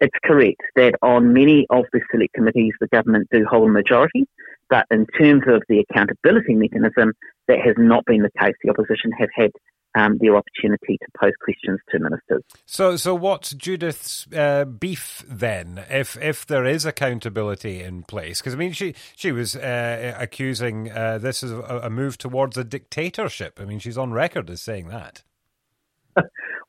it's 0.00 0.16
correct 0.24 0.60
that 0.76 0.94
on 1.02 1.32
many 1.32 1.66
of 1.70 1.84
the 1.92 2.00
select 2.10 2.34
committees 2.34 2.72
the 2.80 2.88
government 2.88 3.28
do 3.32 3.44
hold 3.48 3.68
a 3.68 3.72
majority, 3.72 4.26
but 4.70 4.86
in 4.90 5.06
terms 5.18 5.42
of 5.48 5.62
the 5.68 5.84
accountability 5.88 6.54
mechanism, 6.54 7.12
that 7.48 7.58
has 7.60 7.74
not 7.78 8.04
been 8.04 8.22
the 8.22 8.30
case. 8.38 8.54
The 8.62 8.70
opposition 8.70 9.10
have 9.18 9.30
had 9.34 9.50
um, 9.94 10.18
their 10.20 10.36
opportunity 10.36 10.98
to 10.98 11.06
pose 11.18 11.32
questions 11.42 11.80
to 11.90 11.98
ministers. 11.98 12.42
So, 12.66 12.96
so 12.96 13.14
what's 13.14 13.54
Judith's 13.54 14.26
uh, 14.32 14.64
beef 14.66 15.24
then, 15.26 15.84
if 15.90 16.16
if 16.18 16.46
there 16.46 16.64
is 16.64 16.84
accountability 16.84 17.82
in 17.82 18.02
place? 18.04 18.40
Because 18.40 18.54
I 18.54 18.56
mean, 18.56 18.72
she 18.72 18.94
she 19.16 19.32
was 19.32 19.56
uh, 19.56 20.14
accusing 20.18 20.90
uh, 20.92 21.18
this 21.18 21.42
as 21.42 21.50
a, 21.50 21.80
a 21.84 21.90
move 21.90 22.18
towards 22.18 22.56
a 22.56 22.64
dictatorship. 22.64 23.58
I 23.60 23.64
mean, 23.64 23.78
she's 23.78 23.98
on 23.98 24.12
record 24.12 24.50
as 24.50 24.60
saying 24.60 24.88
that. 24.88 25.22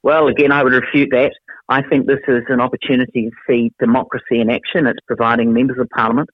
well, 0.04 0.28
again, 0.28 0.52
I 0.52 0.64
would 0.64 0.74
refute 0.74 1.10
that. 1.12 1.34
I 1.72 1.84
think 1.84 2.08
this 2.08 2.20
is 2.28 2.42
an 2.50 2.60
opportunity 2.60 3.30
to 3.30 3.32
see 3.48 3.72
democracy 3.80 4.42
in 4.42 4.50
action. 4.50 4.88
It's 4.88 5.00
providing 5.06 5.54
members 5.54 5.78
of 5.80 5.88
parliament 5.96 6.28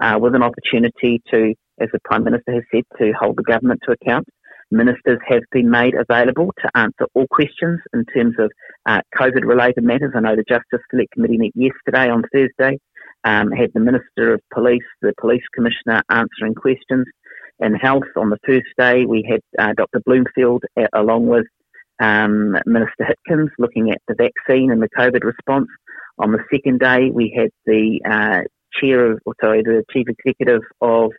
uh, 0.00 0.18
with 0.20 0.34
an 0.34 0.42
opportunity 0.42 1.22
to, 1.30 1.54
as 1.80 1.88
the 1.92 1.98
Prime 2.04 2.24
Minister 2.24 2.52
has 2.52 2.62
said, 2.70 2.84
to 2.98 3.12
hold 3.18 3.38
the 3.38 3.42
government 3.42 3.80
to 3.86 3.92
account. 3.92 4.28
Ministers 4.70 5.18
have 5.26 5.42
been 5.50 5.70
made 5.70 5.94
available 5.94 6.52
to 6.60 6.70
answer 6.74 7.06
all 7.14 7.26
questions 7.30 7.80
in 7.94 8.04
terms 8.14 8.34
of 8.38 8.50
uh, 8.84 9.00
COVID 9.16 9.46
related 9.46 9.82
matters. 9.82 10.12
I 10.14 10.20
know 10.20 10.36
the 10.36 10.44
Justice 10.46 10.84
Select 10.90 11.12
Committee 11.12 11.38
met 11.38 11.52
yesterday 11.54 12.10
on 12.10 12.24
Thursday, 12.30 12.78
um, 13.24 13.50
had 13.50 13.70
the 13.72 13.80
Minister 13.80 14.34
of 14.34 14.40
Police, 14.52 14.82
the 15.00 15.14
Police 15.18 15.42
Commissioner 15.54 16.02
answering 16.10 16.54
questions. 16.54 17.06
In 17.60 17.74
health, 17.74 18.04
on 18.16 18.28
the 18.28 18.38
first 18.46 18.68
day, 18.76 19.06
we 19.06 19.26
had 19.26 19.40
uh, 19.58 19.72
Dr. 19.74 20.00
Bloomfield 20.04 20.64
along 20.92 21.28
with 21.28 21.46
um, 22.00 22.56
Minister 22.66 23.06
Hipkins 23.06 23.50
looking 23.58 23.90
at 23.90 24.00
the 24.08 24.14
vaccine 24.14 24.70
and 24.70 24.82
the 24.82 24.88
COVID 24.96 25.24
response. 25.24 25.68
On 26.18 26.32
the 26.32 26.44
second 26.52 26.80
day, 26.80 27.10
we 27.10 27.34
had 27.36 27.50
the 27.66 28.00
uh, 28.08 28.40
chair 28.80 29.12
of, 29.12 29.20
or 29.24 29.34
sorry, 29.40 29.62
the 29.62 29.84
chief 29.92 30.06
executive 30.08 30.62
of 30.80 31.10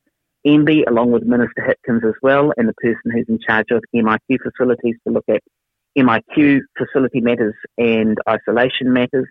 MBIE, 0.45 0.87
along 0.87 1.11
with 1.11 1.23
Minister 1.23 1.61
Hipkins 1.61 2.05
as 2.05 2.15
well, 2.21 2.51
and 2.57 2.67
the 2.67 2.73
person 2.73 3.11
who's 3.11 3.25
in 3.29 3.39
charge 3.39 3.67
of 3.71 3.81
MIQ 3.95 4.37
facilities 4.43 4.95
to 5.07 5.13
look 5.13 5.25
at 5.29 5.41
MIQ 5.97 6.59
facility 6.77 7.21
matters 7.21 7.55
and 7.77 8.17
isolation 8.27 8.91
matters. 8.91 9.27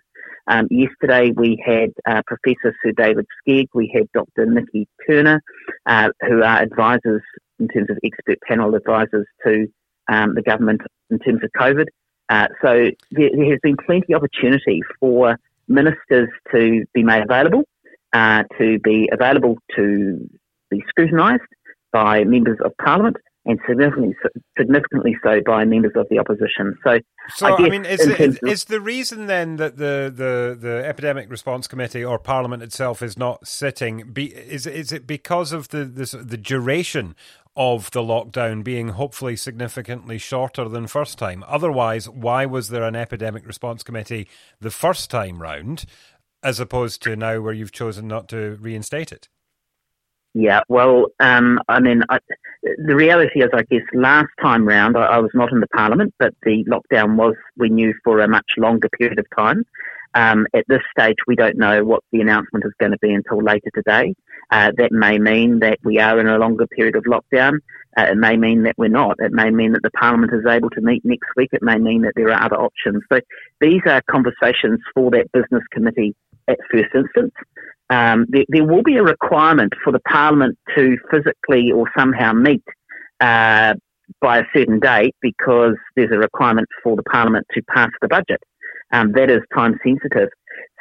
Um, 0.47 0.67
yesterday 0.69 1.31
we 1.35 1.61
had 1.65 1.91
uh, 2.05 2.21
Professor 2.25 2.75
Sir 2.83 2.91
David 2.95 3.25
Skegg, 3.41 3.67
we 3.73 3.91
had 3.93 4.07
Dr. 4.13 4.45
Nikki 4.45 4.87
Turner, 5.07 5.41
uh, 5.85 6.09
who 6.21 6.41
are 6.41 6.61
advisors 6.61 7.21
in 7.59 7.67
terms 7.67 7.89
of 7.89 7.97
expert 8.03 8.39
panel 8.47 8.75
advisors 8.75 9.27
to 9.45 9.67
um, 10.07 10.35
the 10.35 10.41
government 10.41 10.81
in 11.09 11.19
terms 11.19 11.41
of 11.43 11.49
COVID. 11.57 11.85
Uh, 12.29 12.47
so 12.61 12.89
there, 13.11 13.29
there, 13.35 13.51
has 13.51 13.59
been 13.61 13.77
plenty 13.85 14.13
of 14.13 14.23
opportunity 14.23 14.81
for 14.99 15.37
ministers 15.67 16.29
to 16.51 16.85
be 16.93 17.03
made 17.03 17.23
available, 17.23 17.63
uh, 18.13 18.43
to 18.57 18.79
be 18.79 19.09
available 19.11 19.57
to 19.75 20.29
be 20.69 20.83
scrutinised 20.87 21.41
by 21.91 22.23
members 22.23 22.57
of 22.63 22.71
parliament 22.83 23.17
and 23.45 23.59
significantly, 23.67 24.15
significantly 24.57 25.17
so 25.21 25.41
by 25.45 25.65
members 25.65 25.91
of 25.95 26.07
the 26.09 26.17
opposition. 26.17 26.77
So, 26.83 26.99
so 27.35 27.47
I, 27.47 27.65
I 27.65 27.69
mean, 27.69 27.85
is, 27.85 27.99
the, 27.99 28.25
of, 28.25 28.39
is 28.43 28.65
the 28.65 28.79
reason 28.79 29.27
then 29.27 29.57
that 29.57 29.77
the, 29.77 30.11
the, 30.15 30.57
the 30.59 30.85
epidemic 30.85 31.29
response 31.29 31.67
committee 31.67 32.05
or 32.05 32.17
Parliament 32.19 32.63
itself 32.63 33.01
is 33.01 33.17
not 33.17 33.45
sitting? 33.45 34.11
Be, 34.13 34.27
is 34.27 34.65
is 34.65 34.93
it 34.93 35.05
because 35.05 35.51
of 35.51 35.69
the 35.69 35.83
the, 35.83 36.05
the 36.23 36.37
duration 36.37 37.15
of 37.55 37.91
the 37.91 38.01
lockdown 38.01 38.63
being 38.63 38.89
hopefully 38.89 39.35
significantly 39.35 40.17
shorter 40.17 40.67
than 40.67 40.87
first 40.87 41.17
time. 41.17 41.43
Otherwise, 41.47 42.09
why 42.09 42.45
was 42.45 42.69
there 42.69 42.83
an 42.83 42.95
epidemic 42.95 43.45
response 43.45 43.83
committee 43.83 44.27
the 44.59 44.71
first 44.71 45.11
time 45.11 45.41
round, 45.41 45.85
as 46.41 46.59
opposed 46.59 47.01
to 47.03 47.15
now 47.15 47.39
where 47.39 47.53
you've 47.53 47.71
chosen 47.71 48.07
not 48.07 48.27
to 48.29 48.57
reinstate 48.59 49.11
it? 49.11 49.29
Yeah, 50.33 50.61
well, 50.67 51.07
um, 51.19 51.59
I 51.67 51.79
mean, 51.79 52.01
I, 52.09 52.17
the 52.63 52.95
reality 52.95 53.43
is, 53.43 53.51
I 53.53 53.61
guess, 53.63 53.83
last 53.93 54.29
time 54.41 54.67
round, 54.67 54.97
I, 54.97 55.03
I, 55.03 55.17
was 55.19 55.29
not 55.35 55.51
in 55.51 55.59
the 55.59 55.67
parliament, 55.67 56.13
but 56.17 56.33
the 56.41 56.65
lockdown 56.65 57.17
was, 57.17 57.35
we 57.55 57.69
knew, 57.69 57.93
for 58.03 58.19
a 58.19 58.27
much 58.27 58.53
longer 58.57 58.89
period 58.97 59.19
of 59.19 59.27
time. 59.37 59.63
Um, 60.15 60.45
at 60.53 60.65
this 60.67 60.81
stage, 60.97 61.15
we 61.27 61.35
don't 61.35 61.57
know 61.57 61.83
what 61.83 62.03
the 62.11 62.21
announcement 62.21 62.65
is 62.65 62.71
going 62.79 62.91
to 62.91 62.97
be 62.99 63.13
until 63.13 63.41
later 63.41 63.69
today. 63.73 64.13
Uh, 64.51 64.71
that 64.77 64.91
may 64.91 65.17
mean 65.17 65.59
that 65.59 65.79
we 65.83 65.99
are 65.99 66.19
in 66.19 66.27
a 66.27 66.37
longer 66.37 66.67
period 66.67 66.95
of 66.95 67.03
lockdown. 67.03 67.59
Uh, 67.97 68.03
it 68.11 68.17
may 68.17 68.37
mean 68.37 68.63
that 68.63 68.75
we're 68.77 68.87
not. 68.87 69.15
It 69.19 69.31
may 69.31 69.49
mean 69.49 69.73
that 69.73 69.83
the 69.83 69.91
Parliament 69.91 70.31
is 70.33 70.45
able 70.47 70.69
to 70.71 70.81
meet 70.81 71.03
next 71.03 71.29
week. 71.35 71.49
It 71.53 71.63
may 71.63 71.77
mean 71.77 72.01
that 72.03 72.13
there 72.15 72.31
are 72.31 72.43
other 72.43 72.59
options. 72.59 73.01
So 73.11 73.19
these 73.61 73.81
are 73.85 74.01
conversations 74.09 74.79
for 74.93 75.11
that 75.11 75.31
business 75.31 75.63
committee 75.71 76.15
at 76.47 76.57
first 76.71 76.93
instance. 76.93 77.33
Um, 77.89 78.25
there, 78.29 78.45
there, 78.49 78.65
will 78.65 78.81
be 78.81 78.97
a 78.97 79.03
requirement 79.03 79.73
for 79.83 79.91
the 79.91 79.99
Parliament 79.99 80.57
to 80.75 80.97
physically 81.11 81.71
or 81.71 81.85
somehow 81.97 82.33
meet 82.33 82.63
uh, 83.19 83.75
by 84.21 84.39
a 84.39 84.45
certain 84.55 84.79
date 84.79 85.15
because 85.21 85.75
there's 85.95 86.11
a 86.11 86.17
requirement 86.17 86.67
for 86.83 86.95
the 86.95 87.03
Parliament 87.03 87.45
to 87.53 87.61
pass 87.63 87.89
the 88.01 88.07
budget. 88.07 88.41
Um, 88.93 89.11
that 89.13 89.29
is 89.29 89.41
time 89.53 89.77
sensitive. 89.83 90.29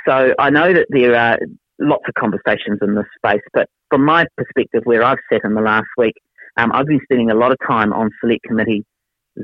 So 0.07 0.35
I 0.39 0.51
know 0.51 0.73
that 0.73 0.87
there 0.91 1.17
are 1.17 1.39
lots 1.79 2.05
of 2.07 2.15
conversations 2.15 2.79
in 2.83 2.95
this 2.95 3.07
space, 3.17 3.43
but 3.53 3.69
from 3.91 4.05
my 4.05 4.27
perspective, 4.37 4.83
where 4.85 5.03
I've 5.03 5.19
sat 5.33 5.41
in 5.45 5.55
the 5.55 5.61
last 5.61 5.89
week, 5.97 6.15
um, 6.57 6.71
I've 6.73 6.87
been 6.87 7.01
spending 7.05 7.31
a 7.31 7.35
lot 7.35 7.53
of 7.53 7.59
time 7.67 7.93
on 7.93 8.11
select 8.21 8.43
committee 8.45 8.85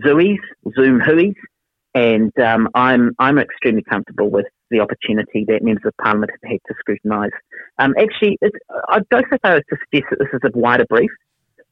Zoom, 0.04 0.36
Zoom 0.74 1.00
Hui's, 1.00 1.34
and 1.94 2.32
um, 2.40 2.68
I'm 2.74 3.14
I'm 3.18 3.38
extremely 3.38 3.82
comfortable 3.82 4.30
with 4.30 4.46
the 4.70 4.80
opportunity 4.80 5.44
that 5.48 5.62
members 5.62 5.84
of 5.86 5.94
parliament 6.02 6.30
have 6.30 6.50
had 6.50 6.60
to 6.68 6.74
scrutinise. 6.78 7.30
Um, 7.78 7.94
actually, 7.98 8.38
I'd 8.90 9.08
go 9.08 9.22
so 9.30 9.38
far 9.42 9.56
as 9.56 9.62
to 9.70 9.76
suggest 9.84 10.10
that 10.10 10.18
this 10.18 10.28
is 10.32 10.40
a 10.44 10.58
wider 10.58 10.84
brief, 10.88 11.10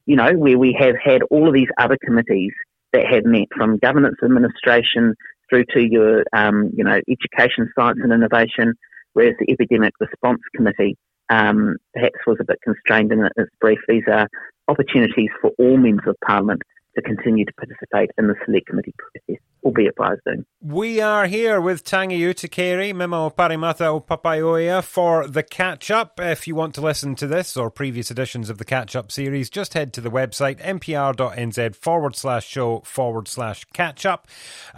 you 0.07 0.15
know, 0.15 0.33
where 0.33 0.57
we 0.57 0.75
have 0.79 0.95
had 1.03 1.21
all 1.29 1.47
of 1.47 1.53
these 1.53 1.69
other 1.77 1.97
committees 2.03 2.51
that 2.93 3.05
have 3.05 3.25
met 3.25 3.47
from 3.55 3.77
governance 3.77 4.17
administration 4.23 5.13
through 5.49 5.65
to 5.73 5.81
your, 5.81 6.23
um, 6.33 6.71
you 6.75 6.83
know, 6.83 6.99
education, 7.09 7.71
science 7.77 7.99
and 8.01 8.11
innovation, 8.11 8.73
whereas 9.13 9.35
the 9.39 9.51
epidemic 9.51 9.93
response 9.99 10.39
committee 10.55 10.97
um, 11.29 11.75
perhaps 11.93 12.19
was 12.25 12.37
a 12.39 12.45
bit 12.45 12.59
constrained 12.63 13.11
in 13.11 13.27
its 13.37 13.51
brief. 13.59 13.79
These 13.87 14.03
are 14.11 14.27
opportunities 14.67 15.29
for 15.41 15.51
all 15.57 15.77
members 15.77 16.07
of 16.07 16.15
parliament 16.25 16.61
to 16.97 17.01
continue 17.03 17.45
to 17.45 17.53
participate 17.53 18.11
in 18.17 18.27
the 18.27 18.35
select 18.45 18.67
committee 18.67 18.93
process 18.97 19.39
albeit 19.67 19.95
by 19.95 20.15
Zoom. 20.23 20.45
We 20.61 21.01
are 21.01 21.27
here 21.27 21.59
with 21.59 21.83
Tangi 21.83 22.19
Utikere, 22.19 22.93
Mimo 22.93 23.33
Parimata 23.33 23.87
o 23.87 23.99
Papaioea 23.99 24.81
for 24.81 25.27
the 25.27 25.43
catch 25.43 25.91
up. 25.91 26.19
If 26.21 26.47
you 26.47 26.55
want 26.55 26.73
to 26.75 26.81
listen 26.81 27.15
to 27.15 27.27
this 27.27 27.57
or 27.57 27.69
previous 27.69 28.09
editions 28.09 28.49
of 28.49 28.59
the 28.59 28.65
catch 28.65 28.95
up 28.95 29.11
series, 29.11 29.49
just 29.49 29.73
head 29.73 29.91
to 29.93 30.01
the 30.01 30.09
website 30.09 30.61
mpr.nz 30.61 31.75
forward 31.75 32.15
slash 32.15 32.47
show 32.47 32.79
forward 32.85 33.27
slash 33.27 33.65
catch 33.73 34.05
up. 34.05 34.27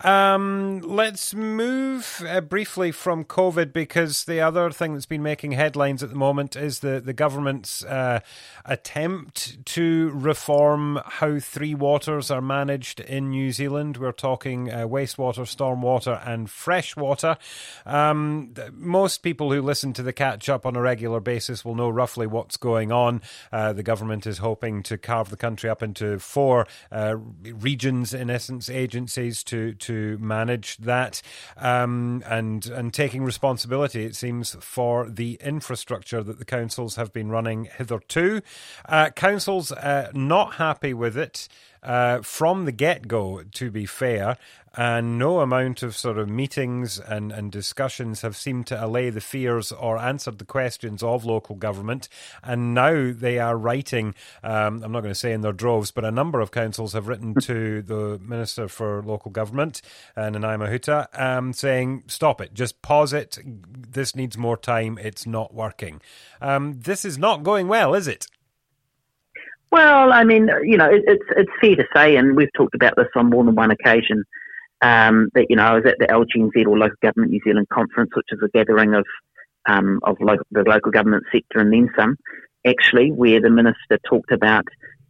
Um, 0.04 0.80
let's 0.80 1.36
move 1.36 2.24
uh, 2.28 2.42
briefly 2.42 2.92
from 2.92 3.26
COVID 3.26 3.72
because 3.72 4.26
the 4.26 4.42
other 4.42 4.72
thing 4.72 4.94
that's 4.94 5.06
been 5.06 5.24
making 5.24 5.52
headlines 5.52 6.02
at 6.02 6.10
the 6.10 6.16
moment 6.16 6.56
is 6.56 6.80
the, 6.80 7.00
the 7.00 7.14
government's 7.14 7.84
uh, 7.86 8.22
attempt 8.66 9.64
to 9.66 10.10
reform 10.16 11.00
how 11.06 11.38
Three 11.40 11.76
Waters 11.76 12.09
waters 12.10 12.32
are 12.32 12.42
managed 12.42 13.00
in 13.02 13.30
New 13.30 13.52
Zealand. 13.52 13.98
We're 13.98 14.12
talking 14.12 14.72
uh, 14.72 14.88
wastewater, 14.88 15.46
stormwater, 15.46 16.20
and 16.28 16.50
freshwater. 16.50 17.38
Um, 17.86 18.56
most 18.74 19.20
people 19.20 19.52
who 19.52 19.62
listen 19.62 19.94
to 19.94 20.02
the 20.02 20.12
catch 20.12 20.50
up 20.50 20.66
on 20.66 20.76
a 20.76 20.82
regular 20.82 21.20
basis 21.20 21.64
will 21.64 21.76
know 21.76 21.88
roughly 21.88 22.26
what's 22.26 22.58
going 22.58 22.92
on. 22.92 23.22
Uh, 23.52 23.74
the 23.74 23.84
government 23.84 24.26
is 24.26 24.40
hoping 24.40 24.82
to 24.84 24.98
carve 24.98 25.30
the 25.30 25.38
country 25.38 25.70
up 25.70 25.84
into 25.84 26.18
four 26.18 26.66
uh, 26.92 27.16
regions, 27.44 28.12
in 28.12 28.32
essence, 28.32 28.72
agencies 28.72 29.44
to 29.44 29.74
to 29.76 30.18
manage 30.18 30.78
that, 30.78 31.22
um, 31.58 32.24
and 32.26 32.66
and 32.66 32.92
taking 32.92 33.24
responsibility. 33.24 34.04
It 34.04 34.16
seems 34.16 34.56
for 34.60 35.08
the 35.08 35.38
infrastructure 35.42 36.24
that 36.24 36.40
the 36.40 36.46
councils 36.46 36.96
have 36.96 37.14
been 37.14 37.30
running 37.30 37.66
hitherto. 37.78 38.42
Uh, 38.88 39.12
councils 39.12 39.72
uh, 39.72 40.10
not 40.16 40.56
happy 40.56 40.96
with 40.96 41.16
it 41.16 41.48
uh, 41.84 42.22
from 42.22 42.66
the 42.66 42.72
get 42.72 43.08
go, 43.08 43.44
to 43.44 43.72
be 43.72 43.86
fair, 43.86 44.38
and 44.76 45.18
no 45.18 45.40
amount 45.40 45.82
of 45.84 45.96
sort 45.96 46.18
of 46.18 46.30
meetings 46.30 47.00
and, 47.00 47.32
and 47.32 47.52
discussions 47.52 48.22
have 48.22 48.38
seemed 48.38 48.68
to 48.68 48.84
allay 48.86 49.10
the 49.10 49.22
fears 49.22 49.72
or 49.72 49.98
answered 49.98 50.38
the 50.38 50.46
questions 50.46 51.02
of 51.02 51.26
local 51.26 51.56
government. 51.56 52.08
And 52.44 52.74
now 52.74 53.12
they 53.12 53.40
are 53.40 53.58
writing, 53.58 54.14
um, 54.44 54.84
I'm 54.84 54.92
not 54.92 55.02
going 55.02 55.14
to 55.14 55.20
say 55.20 55.34
in 55.34 55.42
their 55.42 55.54
droves, 55.54 55.92
but 55.92 56.06
a 56.06 56.12
number 56.12 56.40
of 56.40 56.52
councils 56.52 56.94
have 56.94 57.08
written 57.08 57.34
to 57.42 57.82
the 57.82 58.20
Minister 58.24 58.68
for 58.68 59.02
Local 59.02 59.32
Government, 59.32 59.82
uh, 60.16 60.22
Nanaia 60.22 60.60
Mahuta, 60.60 61.08
um, 61.20 61.52
saying, 61.52 62.04
stop 62.08 62.40
it, 62.40 62.54
just 62.54 62.82
pause 62.82 63.12
it. 63.12 63.40
This 63.46 64.16
needs 64.16 64.38
more 64.38 64.58
time. 64.58 65.00
It's 65.02 65.26
not 65.26 65.54
working. 65.54 66.00
Um, 66.42 66.80
this 66.80 67.04
is 67.04 67.18
not 67.18 67.44
going 67.44 67.68
well, 67.68 67.96
is 67.96 68.08
it? 68.08 68.28
Well, 69.72 70.12
I 70.12 70.24
mean, 70.24 70.50
you 70.64 70.78
know, 70.78 70.90
it, 70.90 71.04
it's 71.06 71.26
it's 71.38 71.52
fair 71.62 71.76
to 71.76 71.86
say, 71.96 72.16
and 72.16 72.36
we've 72.36 72.54
talked 72.56 72.76
about 72.76 72.96
this 72.98 73.08
on 73.16 73.30
more 73.30 73.44
than 73.44 73.56
one 73.56 73.72
occasion, 73.72 74.24
um, 74.82 75.30
that 75.36 75.46
you 75.50 75.56
know 75.56 75.64
I 75.64 75.74
was 75.76 75.86
at 75.86 76.00
the 76.00 76.08
LGNZ 76.08 76.66
or 76.66 76.78
Local 76.78 76.96
Government 77.04 77.32
New 77.32 77.42
Zealand 77.44 77.68
conference, 77.72 78.12
which 78.16 78.28
is 78.32 78.40
a 78.44 78.50
gathering 78.50 78.96
of 78.96 79.06
um, 79.68 80.00
of 80.04 80.18
local, 80.20 80.46
the 80.52 80.64
local 80.64 80.92
government 80.92 81.24
sector 81.32 81.60
and 81.60 81.72
then 81.72 81.90
some, 81.98 82.16
actually, 82.66 83.12
where 83.12 83.40
the 83.40 83.50
minister 83.50 84.00
talked 84.10 84.32
about, 84.32 84.66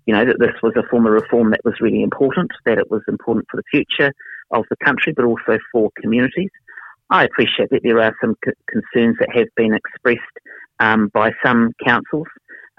you 0.06 0.14
know, 0.14 0.26
that 0.26 0.40
this 0.40 0.56
was 0.62 0.74
a 0.76 0.88
form 0.90 1.06
of 1.06 1.14
reform 1.14 1.52
that 1.52 1.62
was 1.64 1.76
really 1.80 2.04
important, 2.04 2.52
that 2.66 2.78
it 2.78 2.92
was 2.92 3.02
important 3.08 3.46
for 3.50 3.58
the 3.58 3.64
future 3.72 4.12
of 4.52 4.66
the 4.70 4.76
country, 4.84 5.14
but 5.16 5.24
also 5.24 5.58
for 5.72 5.90
communities. 6.02 6.50
I 7.10 7.24
appreciate 7.24 7.70
that 7.72 7.82
there 7.84 8.02
are 8.02 8.14
some 8.22 8.36
c- 8.44 8.52
concerns 8.68 9.18
that 9.20 9.30
have 9.34 9.48
been 9.56 9.74
expressed 9.74 10.20
um, 10.80 11.10
by 11.14 11.32
some 11.44 11.72
councils 11.86 12.28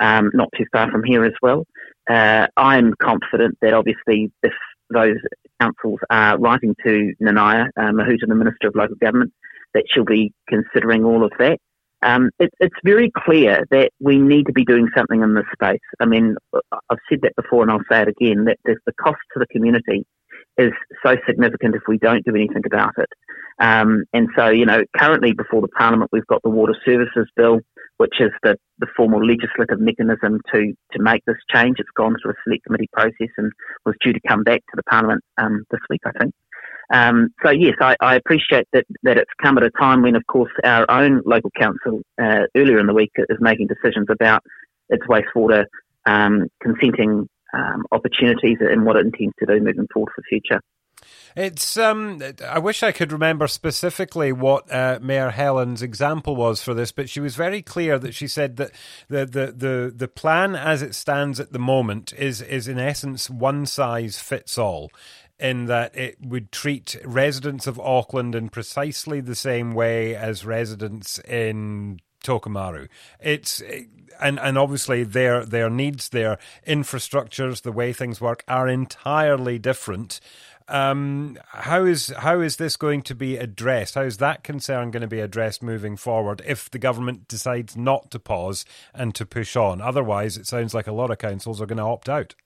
um, 0.01 0.31
not 0.35 0.49
too 0.57 0.65
far 0.73 0.91
from 0.91 1.05
here 1.05 1.25
as 1.25 1.35
well. 1.43 1.65
Uh, 2.09 2.47
I'm 2.57 2.95
confident 3.01 3.57
that 3.63 3.75
obviously 3.75 4.33
if 4.43 4.53
those 4.91 5.17
councils 5.61 6.01
are 6.11 6.39
writing 6.39 6.75
to 6.85 7.13
Nanaia 7.23 7.67
uh, 7.77 7.93
Mahuta, 7.93 8.27
the 8.27 8.35
Minister 8.35 8.69
of 8.69 8.75
Local 8.75 8.97
Government, 8.97 9.33
that 9.75 9.85
she'll 9.89 10.05
be 10.05 10.33
considering 10.49 11.05
all 11.05 11.25
of 11.25 11.33
that. 11.39 11.59
Um, 12.03 12.31
it, 12.39 12.51
it's 12.61 12.75
very 12.83 13.13
clear 13.15 13.67
that 13.71 13.91
we 14.01 14.19
need 14.19 14.47
to 14.47 14.53
be 14.53 14.65
doing 14.65 14.89
something 14.97 15.23
in 15.23 15.35
this 15.35 15.45
space. 15.53 15.81
I 16.01 16.07
mean, 16.07 16.35
I've 16.73 16.99
said 17.09 17.21
that 17.23 17.37
before 17.37 17.63
and 17.63 17.71
I'll 17.71 17.85
say 17.91 18.03
it 18.03 18.09
again, 18.09 18.47
that 18.47 18.59
the 18.65 18.93
cost 19.01 19.19
to 19.35 19.39
the 19.39 19.47
community 19.47 20.07
is 20.57 20.73
so 21.05 21.17
significant 21.27 21.75
if 21.75 21.83
we 21.87 21.99
don't 21.99 22.25
do 22.25 22.35
anything 22.35 22.63
about 22.67 22.95
it. 22.97 23.09
Um, 23.59 24.05
and 24.15 24.29
so, 24.37 24.49
you 24.49 24.65
know, 24.65 24.83
currently 24.97 25.33
before 25.33 25.61
the 25.61 25.69
Parliament, 25.69 26.11
we've 26.13 26.27
got 26.27 26.43
the 26.43 26.51
Water 26.51 26.75
Services 26.85 27.29
Bill, 27.37 27.61
which 28.01 28.19
is 28.19 28.31
the, 28.43 28.57
the 28.79 28.87
formal 28.97 29.23
legislative 29.23 29.79
mechanism 29.79 30.41
to, 30.51 30.73
to 30.91 30.99
make 30.99 31.23
this 31.27 31.37
change. 31.55 31.77
It's 31.79 31.91
gone 31.95 32.17
through 32.17 32.31
a 32.31 32.35
select 32.43 32.65
committee 32.65 32.89
process 32.95 33.29
and 33.37 33.53
was 33.85 33.95
due 34.03 34.15
to 34.15 34.21
come 34.27 34.43
back 34.43 34.61
to 34.71 34.77
the 34.77 34.83
Parliament 34.85 35.23
um, 35.37 35.67
this 35.71 35.83
week, 35.91 36.01
I 36.07 36.13
think. 36.19 36.33
Um, 36.91 37.29
so 37.45 37.51
yes, 37.51 37.75
I, 37.79 37.97
I, 38.01 38.15
appreciate 38.15 38.67
that, 38.73 38.87
that 39.03 39.19
it's 39.19 39.31
come 39.43 39.59
at 39.59 39.65
a 39.65 39.71
time 39.79 40.01
when, 40.01 40.17
of 40.17 40.27
course, 40.29 40.51
our 40.65 40.91
own 40.91 41.21
local 41.27 41.51
council 41.51 42.01
uh, 42.19 42.45
earlier 42.57 42.79
in 42.79 42.87
the 42.87 42.95
week 42.95 43.13
is 43.17 43.37
making 43.39 43.67
decisions 43.67 44.07
about 44.09 44.43
its 44.89 45.05
wastewater 45.07 45.67
um, 46.07 46.47
consenting 46.63 47.29
um, 47.53 47.85
opportunities 47.93 48.57
and 48.61 48.87
what 48.87 48.97
it 48.97 49.05
intends 49.05 49.35
to 49.41 49.45
do 49.47 49.61
moving 49.61 49.87
forward 49.93 50.11
for 50.15 50.23
the 50.23 50.41
future. 50.41 50.63
It's. 51.37 51.77
Um, 51.77 52.23
I 52.47 52.59
wish 52.59 52.83
I 52.83 52.93
could 52.93 53.13
remember 53.13 53.47
specifically 53.47 54.33
what 54.33 54.71
uh, 54.73 54.99
Mayor 55.01 55.31
Helen's 55.31 55.83
example 55.83 56.37
was 56.37 56.63
for 56.63 56.75
this, 56.75 56.93
but 56.93 57.09
she 57.09 57.21
was 57.21 57.37
very 57.37 57.63
clear 57.63 57.99
that 57.99 58.15
she 58.15 58.27
said 58.27 58.57
that 58.57 58.73
the, 59.09 59.27
the, 59.27 59.53
the, 59.53 59.93
the 59.95 60.09
plan 60.09 60.55
as 60.57 60.83
it 60.83 60.95
stands 60.95 61.39
at 61.41 61.53
the 61.53 61.59
moment 61.59 62.13
is 62.19 62.41
is 62.43 62.69
in 62.69 62.79
essence 62.79 63.31
one 63.31 63.67
size 63.67 64.19
fits 64.19 64.59
all. 64.59 64.91
In 65.39 65.65
that 65.67 65.97
it 65.97 66.19
would 66.21 66.53
treat 66.53 66.97
residents 67.03 67.67
of 67.67 67.81
Auckland 67.81 68.35
in 68.35 68.51
precisely 68.51 69.23
the 69.23 69.35
same 69.35 69.73
way 69.73 70.15
as 70.15 70.45
residents 70.45 71.19
in 71.21 71.99
Tokomaru. 72.23 72.89
It's 73.21 73.63
and 74.21 74.39
and 74.39 74.59
obviously 74.59 75.03
their 75.03 75.45
their 75.45 75.71
needs, 75.71 76.11
their 76.11 76.39
infrastructures, 76.67 77.63
the 77.63 77.73
way 77.73 77.93
things 77.93 78.21
work 78.21 78.45
are 78.49 78.69
entirely 78.69 79.59
different. 79.59 80.21
Um, 80.71 81.37
how 81.49 81.85
is 81.85 82.15
how 82.19 82.41
is 82.41 82.57
this 82.57 82.77
going 82.77 83.03
to 83.03 83.15
be 83.15 83.37
addressed? 83.37 83.97
How 83.97 84.03
is 84.03 84.19
that 84.19 84.45
concern 84.45 84.93
going 84.93 85.01
to 85.01 85.09
be 85.09 85.19
addressed 85.19 85.65
moving 85.65 85.97
forward 85.97 86.43
if 86.47 86.71
the 86.71 86.79
government 86.79 87.27
decides 87.27 87.77
not 87.77 88.11
to 88.13 88.21
pause 88.21 88.65
and 88.95 89.13
to 89.17 89.27
push 89.27 89.57
on? 89.57 89.81
Otherwise, 89.81 90.37
it 90.37 90.47
sounds 90.47 90.73
like 90.73 90.87
a 90.87 90.93
lot 90.93 91.11
of 91.11 91.19
councils 91.19 91.61
are 91.61 91.67
going 91.67 91.79
to 91.79 91.83
opt 91.83 92.09
out. 92.09 92.37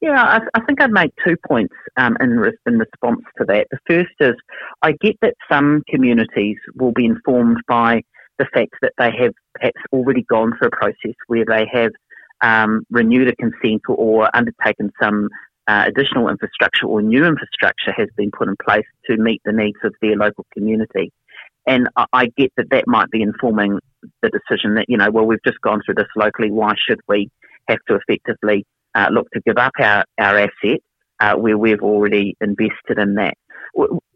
Yeah, 0.00 0.22
I, 0.22 0.40
I 0.58 0.64
think 0.64 0.80
I'd 0.80 0.90
make 0.90 1.12
two 1.22 1.36
points 1.46 1.74
um, 1.98 2.16
in, 2.20 2.30
re- 2.30 2.56
in 2.64 2.78
response 2.78 3.20
to 3.36 3.44
that. 3.44 3.66
The 3.70 3.78
first 3.86 4.14
is 4.18 4.34
I 4.80 4.92
get 4.92 5.16
that 5.20 5.34
some 5.50 5.82
communities 5.90 6.56
will 6.74 6.92
be 6.92 7.04
informed 7.04 7.58
by 7.68 8.02
the 8.38 8.46
fact 8.54 8.76
that 8.80 8.94
they 8.96 9.10
have 9.20 9.34
perhaps 9.54 9.82
already 9.92 10.22
gone 10.22 10.54
through 10.56 10.68
a 10.68 10.76
process 10.76 11.14
where 11.26 11.44
they 11.44 11.68
have 11.70 11.92
um, 12.42 12.86
renewed 12.90 13.28
a 13.28 13.36
consent 13.36 13.82
or, 13.88 13.96
or 13.96 14.30
undertaken 14.34 14.90
some 15.02 15.28
uh, 15.70 15.84
additional 15.86 16.28
infrastructure 16.28 16.86
or 16.86 17.00
new 17.00 17.24
infrastructure 17.24 17.92
has 17.96 18.08
been 18.16 18.32
put 18.36 18.48
in 18.48 18.56
place 18.56 18.84
to 19.06 19.16
meet 19.16 19.40
the 19.44 19.52
needs 19.52 19.78
of 19.84 19.94
their 20.02 20.16
local 20.16 20.44
community. 20.52 21.12
And 21.64 21.88
I, 22.12 22.26
get 22.36 22.52
that 22.56 22.70
that 22.70 22.88
might 22.88 23.08
be 23.10 23.22
informing 23.22 23.78
the 24.20 24.30
decision 24.30 24.74
that, 24.74 24.86
you 24.88 24.96
know, 24.96 25.10
well, 25.12 25.26
we've 25.26 25.46
just 25.46 25.60
gone 25.60 25.80
through 25.84 25.94
this 25.94 26.08
locally, 26.16 26.50
why 26.50 26.72
should 26.88 26.98
we 27.06 27.30
have 27.68 27.78
to 27.86 28.00
effectively 28.00 28.66
uh, 28.96 29.08
look 29.12 29.30
to 29.30 29.40
give 29.46 29.58
up 29.58 29.72
our, 29.78 30.04
our 30.18 30.38
asset 30.38 30.80
uh, 31.20 31.36
where 31.36 31.56
we've 31.56 31.82
already 31.82 32.36
invested 32.40 32.98
in 32.98 33.14
that? 33.14 33.34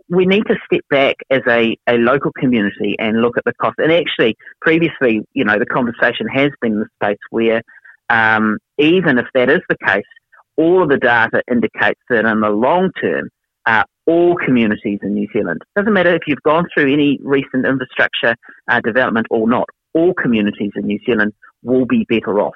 We 0.08 0.26
need 0.26 0.46
to 0.48 0.56
step 0.66 0.82
back 0.90 1.16
as 1.30 1.42
a, 1.46 1.76
a 1.86 1.94
local 1.98 2.32
community 2.32 2.96
and 2.98 3.22
look 3.22 3.38
at 3.38 3.44
the 3.44 3.54
cost. 3.60 3.76
And 3.78 3.92
actually, 3.92 4.34
previously, 4.60 5.20
you 5.34 5.44
know, 5.44 5.58
the 5.60 5.66
conversation 5.66 6.26
has 6.34 6.50
been 6.60 6.72
in 6.72 6.80
the 6.80 6.88
space 7.00 7.18
where 7.30 7.62
um, 8.10 8.58
even 8.78 9.18
if 9.18 9.26
that 9.34 9.50
is 9.50 9.60
the 9.68 9.76
case, 9.86 10.02
all 10.56 10.82
of 10.82 10.88
the 10.88 10.98
data 10.98 11.42
indicates 11.50 12.00
that 12.08 12.24
in 12.24 12.40
the 12.40 12.50
long 12.50 12.90
term, 13.00 13.28
uh, 13.66 13.84
all 14.06 14.36
communities 14.36 14.98
in 15.02 15.14
New 15.14 15.26
Zealand, 15.32 15.62
doesn't 15.76 15.92
matter 15.92 16.14
if 16.14 16.22
you've 16.26 16.42
gone 16.42 16.66
through 16.72 16.92
any 16.92 17.18
recent 17.22 17.66
infrastructure 17.66 18.36
uh, 18.68 18.80
development 18.80 19.26
or 19.30 19.48
not, 19.48 19.68
all 19.94 20.12
communities 20.14 20.72
in 20.76 20.86
New 20.86 20.98
Zealand 21.06 21.32
will 21.62 21.86
be 21.86 22.04
better 22.08 22.40
off. 22.40 22.54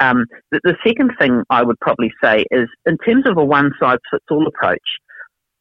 Um, 0.00 0.26
the, 0.50 0.60
the, 0.62 0.76
second 0.86 1.12
thing 1.18 1.42
I 1.48 1.62
would 1.62 1.80
probably 1.80 2.12
say 2.22 2.44
is 2.50 2.68
in 2.84 2.98
terms 2.98 3.26
of 3.26 3.38
a 3.38 3.44
one 3.44 3.72
size 3.80 3.98
fits 4.10 4.24
all 4.30 4.46
approach, 4.46 4.82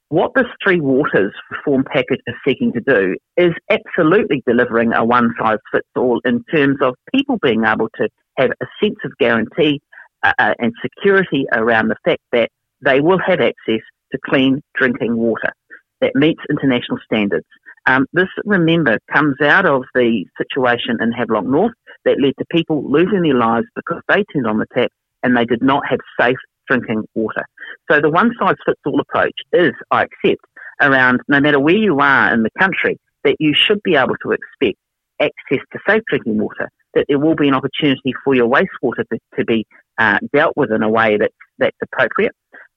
what 0.09 0.31
this 0.35 0.45
Three 0.63 0.81
Waters 0.81 1.33
reform 1.49 1.85
package 1.91 2.19
is 2.27 2.35
seeking 2.45 2.71
to 2.73 2.81
do 2.81 3.15
is 3.37 3.53
absolutely 3.69 4.43
delivering 4.45 4.93
a 4.93 5.03
one 5.03 5.33
size 5.39 5.57
fits 5.71 5.87
all 5.95 6.21
in 6.25 6.43
terms 6.53 6.77
of 6.81 6.95
people 7.13 7.37
being 7.41 7.63
able 7.65 7.89
to 7.95 8.09
have 8.37 8.51
a 8.61 8.65
sense 8.81 8.97
of 9.03 9.11
guarantee 9.19 9.81
uh, 10.25 10.33
uh, 10.39 10.53
and 10.57 10.73
security 10.81 11.45
around 11.51 11.89
the 11.89 11.95
fact 12.03 12.21
that 12.31 12.49
they 12.83 12.99
will 12.99 13.19
have 13.19 13.39
access 13.39 13.81
to 14.11 14.17
clean 14.25 14.59
drinking 14.75 15.15
water 15.15 15.53
that 16.01 16.15
meets 16.15 16.41
international 16.49 16.97
standards. 17.05 17.45
Um, 17.85 18.07
this, 18.11 18.27
remember, 18.43 18.97
comes 19.13 19.35
out 19.41 19.67
of 19.67 19.83
the 19.93 20.25
situation 20.35 20.97
in 20.99 21.11
Havelock 21.11 21.45
North 21.45 21.73
that 22.05 22.19
led 22.19 22.33
to 22.39 22.45
people 22.49 22.83
losing 22.89 23.21
their 23.21 23.35
lives 23.35 23.67
because 23.75 24.01
they 24.07 24.23
turned 24.33 24.47
on 24.47 24.57
the 24.57 24.65
tap 24.75 24.89
and 25.21 25.37
they 25.37 25.45
did 25.45 25.61
not 25.61 25.83
have 25.87 25.99
safe 26.19 26.37
drinking 26.67 27.03
water. 27.13 27.45
So 27.91 28.01
the 28.01 28.09
one 28.09 28.31
size 28.39 28.55
fits 28.65 28.81
all 28.85 28.99
approach 28.99 29.37
is, 29.53 29.73
I 29.91 30.05
accept, 30.05 30.43
around 30.81 31.21
no 31.27 31.39
matter 31.39 31.59
where 31.59 31.75
you 31.75 31.99
are 31.99 32.33
in 32.33 32.41
the 32.41 32.49
country, 32.59 32.97
that 33.23 33.35
you 33.39 33.53
should 33.55 33.81
be 33.83 33.95
able 33.95 34.15
to 34.23 34.31
expect 34.31 34.79
access 35.21 35.63
to 35.71 35.79
safe 35.87 36.01
drinking 36.09 36.39
water, 36.39 36.69
that 36.95 37.05
there 37.07 37.19
will 37.19 37.35
be 37.35 37.47
an 37.47 37.53
opportunity 37.53 38.13
for 38.23 38.33
your 38.33 38.49
wastewater 38.49 39.03
to, 39.11 39.19
to 39.37 39.45
be 39.45 39.65
uh, 39.97 40.19
dealt 40.33 40.53
with 40.55 40.71
in 40.71 40.83
a 40.83 40.89
way 40.89 41.17
that, 41.17 41.31
that's 41.57 41.77
appropriate. 41.81 42.31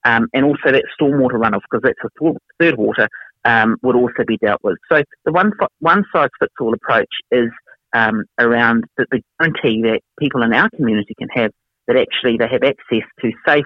Um, 0.05 0.27
and 0.33 0.45
also 0.45 0.71
that 0.71 0.85
stormwater 0.99 1.33
runoff, 1.33 1.61
because 1.69 1.81
that's 1.83 1.99
a 2.03 2.33
third 2.59 2.77
water, 2.77 3.07
um, 3.45 3.77
would 3.81 3.95
also 3.95 4.23
be 4.25 4.37
dealt 4.37 4.61
with. 4.63 4.77
So 4.91 5.03
the 5.25 5.31
one, 5.31 5.51
one 5.79 6.03
size 6.13 6.29
fits 6.39 6.53
all 6.59 6.73
approach 6.73 7.09
is 7.31 7.49
um, 7.93 8.23
around 8.39 8.85
the, 8.97 9.05
the, 9.11 9.21
guarantee 9.39 9.81
that 9.83 10.01
people 10.19 10.43
in 10.43 10.53
our 10.53 10.69
community 10.75 11.15
can 11.17 11.27
have 11.33 11.51
that 11.87 11.97
actually 11.97 12.37
they 12.37 12.47
have 12.47 12.63
access 12.63 13.07
to 13.21 13.31
safe 13.47 13.65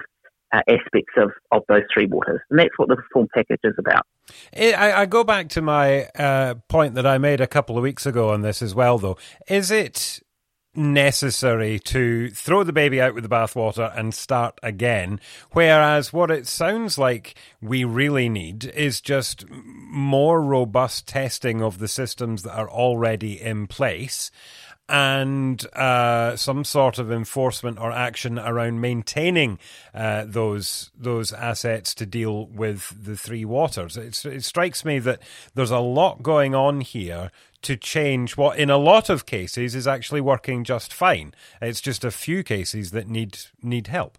uh, 0.52 0.60
aspects 0.68 1.12
of, 1.16 1.30
of 1.52 1.62
those 1.68 1.82
three 1.92 2.06
waters. 2.06 2.40
And 2.48 2.58
that's 2.58 2.76
what 2.76 2.88
the 2.88 2.96
reform 2.96 3.28
package 3.34 3.60
is 3.64 3.74
about. 3.78 4.06
I, 4.56 5.02
I 5.02 5.06
go 5.06 5.24
back 5.24 5.48
to 5.50 5.62
my 5.62 6.04
uh, 6.18 6.54
point 6.68 6.94
that 6.94 7.06
I 7.06 7.18
made 7.18 7.40
a 7.40 7.46
couple 7.46 7.76
of 7.76 7.82
weeks 7.82 8.06
ago 8.06 8.30
on 8.30 8.42
this 8.42 8.62
as 8.62 8.74
well, 8.74 8.98
though. 8.98 9.18
Is 9.48 9.70
it 9.70 10.22
necessary 10.76 11.78
to 11.78 12.30
throw 12.30 12.64
the 12.64 12.72
baby 12.72 13.00
out 13.00 13.14
with 13.14 13.22
the 13.22 13.28
bathwater 13.28 13.96
and 13.96 14.14
start 14.14 14.58
again. 14.62 15.20
Whereas 15.52 16.12
what 16.12 16.30
it 16.30 16.46
sounds 16.46 16.98
like 16.98 17.34
we 17.60 17.84
really 17.84 18.28
need 18.28 18.64
is 18.66 19.00
just 19.00 19.44
more 19.50 20.42
robust 20.42 21.06
testing 21.06 21.62
of 21.62 21.78
the 21.78 21.88
systems 21.88 22.42
that 22.42 22.56
are 22.56 22.70
already 22.70 23.40
in 23.40 23.66
place 23.66 24.30
and 24.88 25.66
uh, 25.74 26.36
some 26.36 26.64
sort 26.64 26.98
of 26.98 27.10
enforcement 27.10 27.78
or 27.78 27.90
action 27.90 28.38
around 28.38 28.80
maintaining 28.80 29.58
uh, 29.94 30.24
those 30.26 30.90
those 30.96 31.32
assets 31.32 31.94
to 31.94 32.06
deal 32.06 32.46
with 32.46 33.04
the 33.04 33.16
three 33.16 33.44
waters. 33.44 33.96
It's, 33.96 34.24
it 34.24 34.44
strikes 34.44 34.84
me 34.84 34.98
that 35.00 35.20
there's 35.54 35.70
a 35.70 35.78
lot 35.78 36.22
going 36.22 36.54
on 36.54 36.82
here 36.82 37.30
to 37.62 37.76
change 37.76 38.36
what, 38.36 38.58
in 38.58 38.68
a 38.68 38.76
lot 38.76 39.08
of 39.08 39.24
cases, 39.24 39.74
is 39.74 39.86
actually 39.86 40.20
working 40.20 40.64
just 40.64 40.92
fine. 40.92 41.32
It's 41.62 41.80
just 41.80 42.04
a 42.04 42.10
few 42.10 42.42
cases 42.42 42.90
that 42.90 43.08
need 43.08 43.38
need 43.62 43.86
help. 43.86 44.18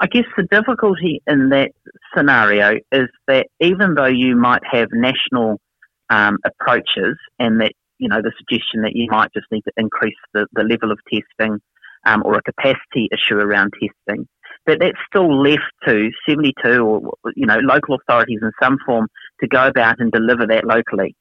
I 0.00 0.06
guess 0.06 0.24
the 0.36 0.44
difficulty 0.44 1.20
in 1.26 1.50
that 1.50 1.72
scenario 2.16 2.78
is 2.92 3.08
that 3.26 3.48
even 3.60 3.94
though 3.94 4.06
you 4.06 4.36
might 4.36 4.62
have 4.64 4.88
national 4.92 5.60
um, 6.08 6.38
approaches 6.44 7.18
and 7.38 7.60
that 7.60 7.72
you 7.98 8.08
know, 8.08 8.22
the 8.22 8.32
suggestion 8.38 8.82
that 8.82 8.94
you 8.94 9.08
might 9.10 9.32
just 9.32 9.46
need 9.50 9.62
to 9.62 9.72
increase 9.76 10.16
the, 10.32 10.46
the 10.52 10.62
level 10.62 10.90
of 10.90 10.98
testing 11.12 11.60
um, 12.06 12.22
or 12.24 12.34
a 12.34 12.42
capacity 12.42 13.08
issue 13.12 13.36
around 13.36 13.72
testing. 13.74 14.26
But 14.66 14.80
that's 14.80 14.98
still 15.08 15.42
left 15.42 15.62
to 15.86 16.10
72 16.28 16.80
or, 16.80 17.00
you 17.34 17.46
know, 17.46 17.58
local 17.58 17.96
authorities 17.96 18.40
in 18.42 18.52
some 18.62 18.78
form 18.84 19.08
to 19.40 19.48
go 19.48 19.66
about 19.66 19.98
and 19.98 20.12
deliver 20.12 20.46
that 20.46 20.64
locally. 20.64 21.14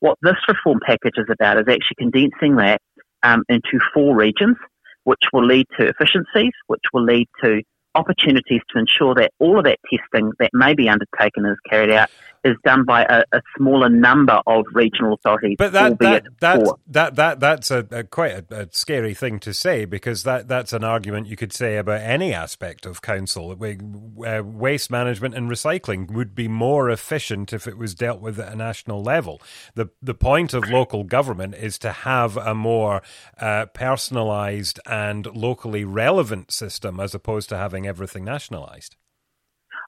What 0.00 0.18
this 0.22 0.36
reform 0.48 0.80
package 0.84 1.14
is 1.16 1.26
about 1.30 1.58
is 1.58 1.66
actually 1.68 1.96
condensing 1.98 2.56
that 2.56 2.80
um, 3.22 3.44
into 3.48 3.78
four 3.94 4.16
regions, 4.16 4.56
which 5.04 5.20
will 5.32 5.46
lead 5.46 5.66
to 5.78 5.86
efficiencies, 5.88 6.52
which 6.66 6.82
will 6.92 7.04
lead 7.04 7.28
to 7.42 7.62
opportunities 7.94 8.60
to 8.70 8.78
ensure 8.78 9.14
that 9.14 9.32
all 9.38 9.58
of 9.58 9.64
that 9.64 9.78
testing 9.90 10.32
that 10.38 10.50
may 10.52 10.74
be 10.74 10.88
undertaken 10.88 11.44
is 11.44 11.58
carried 11.68 11.90
out 11.90 12.08
is 12.44 12.56
done 12.64 12.84
by 12.84 13.04
a, 13.04 13.22
a 13.32 13.42
smaller 13.56 13.88
number 13.88 14.40
of 14.46 14.64
regional 14.72 15.14
authorities. 15.14 15.56
But 15.58 15.72
that 15.72 15.98
that, 15.98 16.24
that, 16.40 16.66
that, 16.88 17.16
that 17.16 17.40
that's 17.40 17.70
a, 17.70 17.86
a 17.90 18.04
quite 18.04 18.32
a, 18.50 18.62
a, 18.62 18.68
scary 18.72 19.14
thing 19.14 19.38
to 19.40 19.54
say 19.54 19.84
because 19.84 20.24
that 20.24 20.48
that's 20.48 20.72
an 20.72 20.84
argument 20.84 21.26
you 21.26 21.36
could 21.36 21.52
say 21.52 21.76
about 21.76 22.00
any 22.00 22.32
aspect 22.32 22.86
of 22.86 23.02
council. 23.02 23.52
Uh, 23.52 24.42
waste 24.42 24.90
management 24.90 25.34
and 25.34 25.50
recycling 25.50 26.10
would 26.10 26.34
be 26.34 26.48
more 26.48 26.90
efficient 26.90 27.52
if 27.52 27.66
it 27.66 27.78
was 27.78 27.94
dealt 27.94 28.20
with 28.20 28.38
at 28.38 28.52
a 28.52 28.56
national 28.56 29.02
level. 29.02 29.40
the 29.74 29.88
The 30.02 30.14
point 30.14 30.54
of 30.54 30.68
local 30.68 31.04
government 31.04 31.54
is 31.54 31.78
to 31.78 31.92
have 31.92 32.36
a 32.36 32.54
more 32.54 33.02
uh, 33.38 33.66
personalised 33.74 34.78
and 34.86 35.26
locally 35.26 35.84
relevant 35.84 36.50
system 36.50 36.98
as 37.00 37.14
opposed 37.14 37.48
to 37.50 37.56
having 37.56 37.86
everything 37.86 38.24
nationalised. 38.24 38.96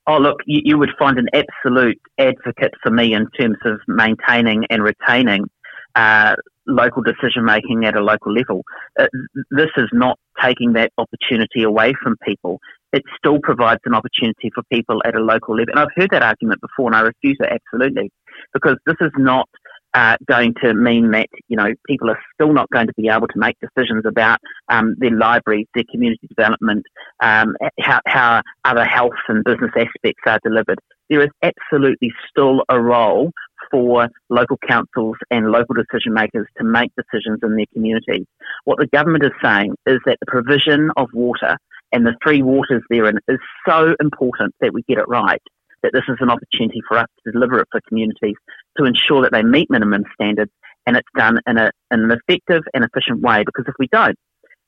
Oh, 0.06 0.18
look, 0.18 0.38
you, 0.46 0.60
you, 0.64 0.78
would 0.78 0.90
find 0.98 1.18
an 1.18 1.28
absolute 1.32 1.98
advocate 2.18 2.74
for 2.82 2.90
me 2.90 3.14
in 3.14 3.28
terms 3.30 3.56
of 3.64 3.80
maintaining 3.88 4.64
and 4.68 4.82
retaining 4.82 5.48
uh, 5.94 6.34
local 6.66 7.02
decision 7.02 7.44
making 7.44 7.84
at 7.84 7.96
a 7.96 8.00
local 8.00 8.32
level. 8.32 8.62
Uh, 8.98 9.06
this 9.50 9.70
is 9.76 9.88
not 9.92 10.18
taking 10.42 10.74
that 10.74 10.92
opportunity 10.98 11.62
away 11.62 11.94
from 12.02 12.16
people. 12.26 12.58
It 12.92 13.02
still 13.16 13.38
provides 13.42 13.80
an 13.86 13.94
opportunity 13.94 14.50
for 14.54 14.62
people 14.72 15.02
at 15.04 15.14
a 15.14 15.20
local 15.20 15.56
level. 15.56 15.72
And 15.72 15.80
I've 15.80 15.94
heard 15.96 16.10
that 16.10 16.22
argument 16.22 16.60
before 16.60 16.86
and 16.88 16.96
I 16.96 17.00
refuse 17.00 17.38
it 17.40 17.48
absolutely 17.50 18.10
because 18.52 18.76
this 18.86 18.96
is 19.00 19.10
not 19.16 19.48
uh, 19.94 20.16
going 20.26 20.54
to 20.62 20.74
mean 20.74 21.12
that 21.12 21.28
you 21.48 21.56
know 21.56 21.72
people 21.86 22.10
are 22.10 22.20
still 22.34 22.52
not 22.52 22.68
going 22.70 22.86
to 22.86 22.92
be 22.96 23.08
able 23.08 23.28
to 23.28 23.38
make 23.38 23.56
decisions 23.60 24.04
about 24.04 24.38
um, 24.68 24.94
their 24.98 25.12
libraries, 25.16 25.66
their 25.74 25.84
community 25.90 26.26
development, 26.26 26.84
um, 27.20 27.56
how, 27.80 28.00
how 28.06 28.42
other 28.64 28.84
health 28.84 29.12
and 29.28 29.44
business 29.44 29.70
aspects 29.76 30.22
are 30.26 30.40
delivered. 30.42 30.78
There 31.08 31.22
is 31.22 31.30
absolutely 31.42 32.10
still 32.28 32.64
a 32.68 32.80
role 32.80 33.30
for 33.70 34.08
local 34.30 34.58
councils 34.68 35.16
and 35.30 35.50
local 35.50 35.74
decision 35.74 36.12
makers 36.12 36.46
to 36.58 36.64
make 36.64 36.90
decisions 36.96 37.40
in 37.42 37.56
their 37.56 37.66
communities. 37.72 38.26
What 38.64 38.78
the 38.78 38.86
government 38.86 39.24
is 39.24 39.32
saying 39.42 39.74
is 39.86 39.98
that 40.06 40.18
the 40.20 40.26
provision 40.26 40.90
of 40.96 41.08
water 41.12 41.56
and 41.92 42.06
the 42.06 42.14
three 42.22 42.42
waters 42.42 42.82
therein 42.90 43.18
is 43.28 43.38
so 43.66 43.94
important 44.00 44.54
that 44.60 44.72
we 44.72 44.82
get 44.88 44.98
it 44.98 45.08
right 45.08 45.42
that 45.84 45.92
this 45.92 46.04
is 46.08 46.16
an 46.20 46.30
opportunity 46.30 46.80
for 46.88 46.98
us 46.98 47.06
to 47.24 47.30
deliver 47.30 47.60
it 47.60 47.68
for 47.70 47.80
communities 47.86 48.34
to 48.78 48.84
ensure 48.84 49.22
that 49.22 49.32
they 49.32 49.42
meet 49.42 49.70
minimum 49.70 50.04
standards 50.14 50.50
and 50.86 50.96
it's 50.96 51.08
done 51.16 51.38
in, 51.46 51.58
a, 51.58 51.70
in 51.90 52.00
an 52.00 52.10
effective 52.10 52.62
and 52.72 52.84
efficient 52.84 53.20
way. 53.20 53.44
Because 53.44 53.66
if 53.68 53.74
we 53.78 53.86
don't, 53.88 54.16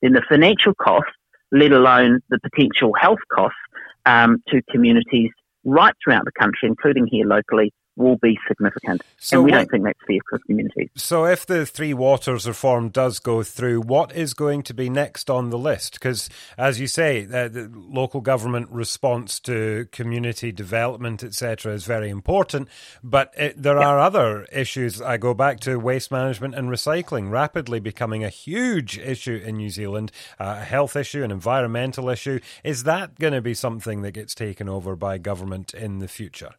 then 0.03 0.13
the 0.13 0.23
financial 0.29 0.75
costs, 0.75 1.11
let 1.53 1.73
alone 1.73 2.21
the 2.29 2.39
potential 2.39 2.93
health 3.01 3.19
costs 3.33 3.59
um, 4.05 4.43
to 4.49 4.61
communities 4.71 5.31
right 5.65 5.95
throughout 6.03 6.25
the 6.25 6.33
country, 6.39 6.69
including 6.69 7.07
here 7.07 7.27
locally, 7.27 7.73
will 7.97 8.17
be 8.17 8.39
significant. 8.47 9.03
So 9.19 9.39
and 9.39 9.45
we 9.45 9.51
what, 9.51 9.59
don't 9.59 9.71
think 9.71 9.85
that's 9.85 10.01
fair 10.07 10.19
for 10.29 10.39
communities. 10.41 10.91
So 10.97 11.25
if 11.25 11.47
the 11.47 11.67
Three 11.67 11.95
Waters 11.95 12.47
reform 12.47 12.91
does 12.91 13.19
go 13.19 13.43
through, 13.43 13.81
what 13.81 14.15
is 14.15 14.35
going 14.35 14.63
to 14.65 14.75
be 14.75 14.91
next 14.91 15.31
on 15.31 15.51
the 15.51 15.59
list? 15.59 15.95
Because, 15.95 16.29
as 16.59 16.79
you 16.79 16.87
say, 16.87 17.25
uh, 17.25 17.49
the 17.49 17.71
local 17.75 18.21
government 18.21 18.71
response 18.71 19.41
to 19.41 19.89
community 19.93 20.53
development, 20.53 21.25
etc., 21.25 21.73
is 21.73 21.85
very 21.85 22.11
important. 22.11 22.69
But 23.03 23.33
it, 23.37 23.61
there 23.61 23.79
are 23.79 23.99
other 23.99 24.45
issues. 24.53 25.01
I 25.01 25.17
go 25.17 25.35
back 25.35 25.61
to 25.61 25.79
waste 25.79 26.11
management 26.11 26.55
and 26.55 26.69
recycling, 26.69 27.31
rapidly 27.31 27.81
becoming 27.81 28.25
a 28.25 28.29
huge 28.29 28.99
issue 28.99 29.43
in 29.45 29.57
New 29.57 29.71
Zealand, 29.71 30.13
uh, 30.39 30.59
a 30.61 30.65
health 30.65 30.97
issue, 30.97 31.23
an 31.23 31.31
environmental 31.31 32.09
issue. 32.09 32.41
Is 32.63 32.85
that 32.85 33.19
going 33.19 33.33
to 33.33 33.41
be 33.41 33.55
something 33.55 34.03
that 34.03 34.13
gets 34.13 34.35
taken 34.35 34.69
over 34.69 34.97
by 34.97 35.19
government 35.19 35.73
in 35.73 35.99
the 35.99 36.09
future? 36.09 36.55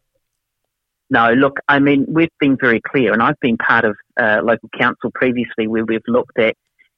No, 1.09 1.31
look, 1.31 1.57
I 1.67 1.79
mean, 1.79 2.05
we've 2.07 2.29
been 2.39 2.57
very 2.59 2.81
clear, 2.81 3.13
and 3.13 3.21
I've 3.21 3.39
been 3.39 3.57
part 3.57 3.85
of 3.85 3.95
uh, 4.19 4.41
local 4.43 4.69
council 4.77 5.11
previously 5.13 5.67
where 5.67 5.85
we've 5.85 6.01
looked 6.07 6.37
at, 6.37 6.55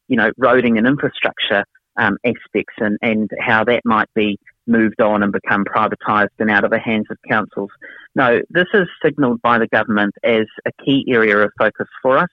you 0.08 0.18
know, 0.18 0.32
roading 0.40 0.78
and 0.78 0.88
infrastructure 0.88 1.64
um, 1.98 2.18
aspects 2.26 2.74
and, 2.78 2.98
and 3.02 3.30
how 3.40 3.64
that 3.66 3.82
might 3.86 4.10
be 4.16 4.40
moved 4.66 5.02
on 5.02 5.22
and 5.24 5.32
become 5.32 5.64
privatised 5.66 6.30
and 6.40 6.50
out 6.50 6.64
of 6.64 6.72
the 6.72 6.80
hands 6.80 7.06
of 7.10 7.18
councils. 7.30 7.70
No, 8.16 8.40
this 8.50 8.68
is 8.74 8.88
signalled 9.04 9.42
by 9.42 9.60
the 9.60 9.68
government 9.68 10.14
as 10.24 10.46
a 10.66 10.72
key 10.84 11.06
area 11.10 11.38
of 11.38 11.52
focus 11.58 11.88
for 12.02 12.18
us. 12.18 12.30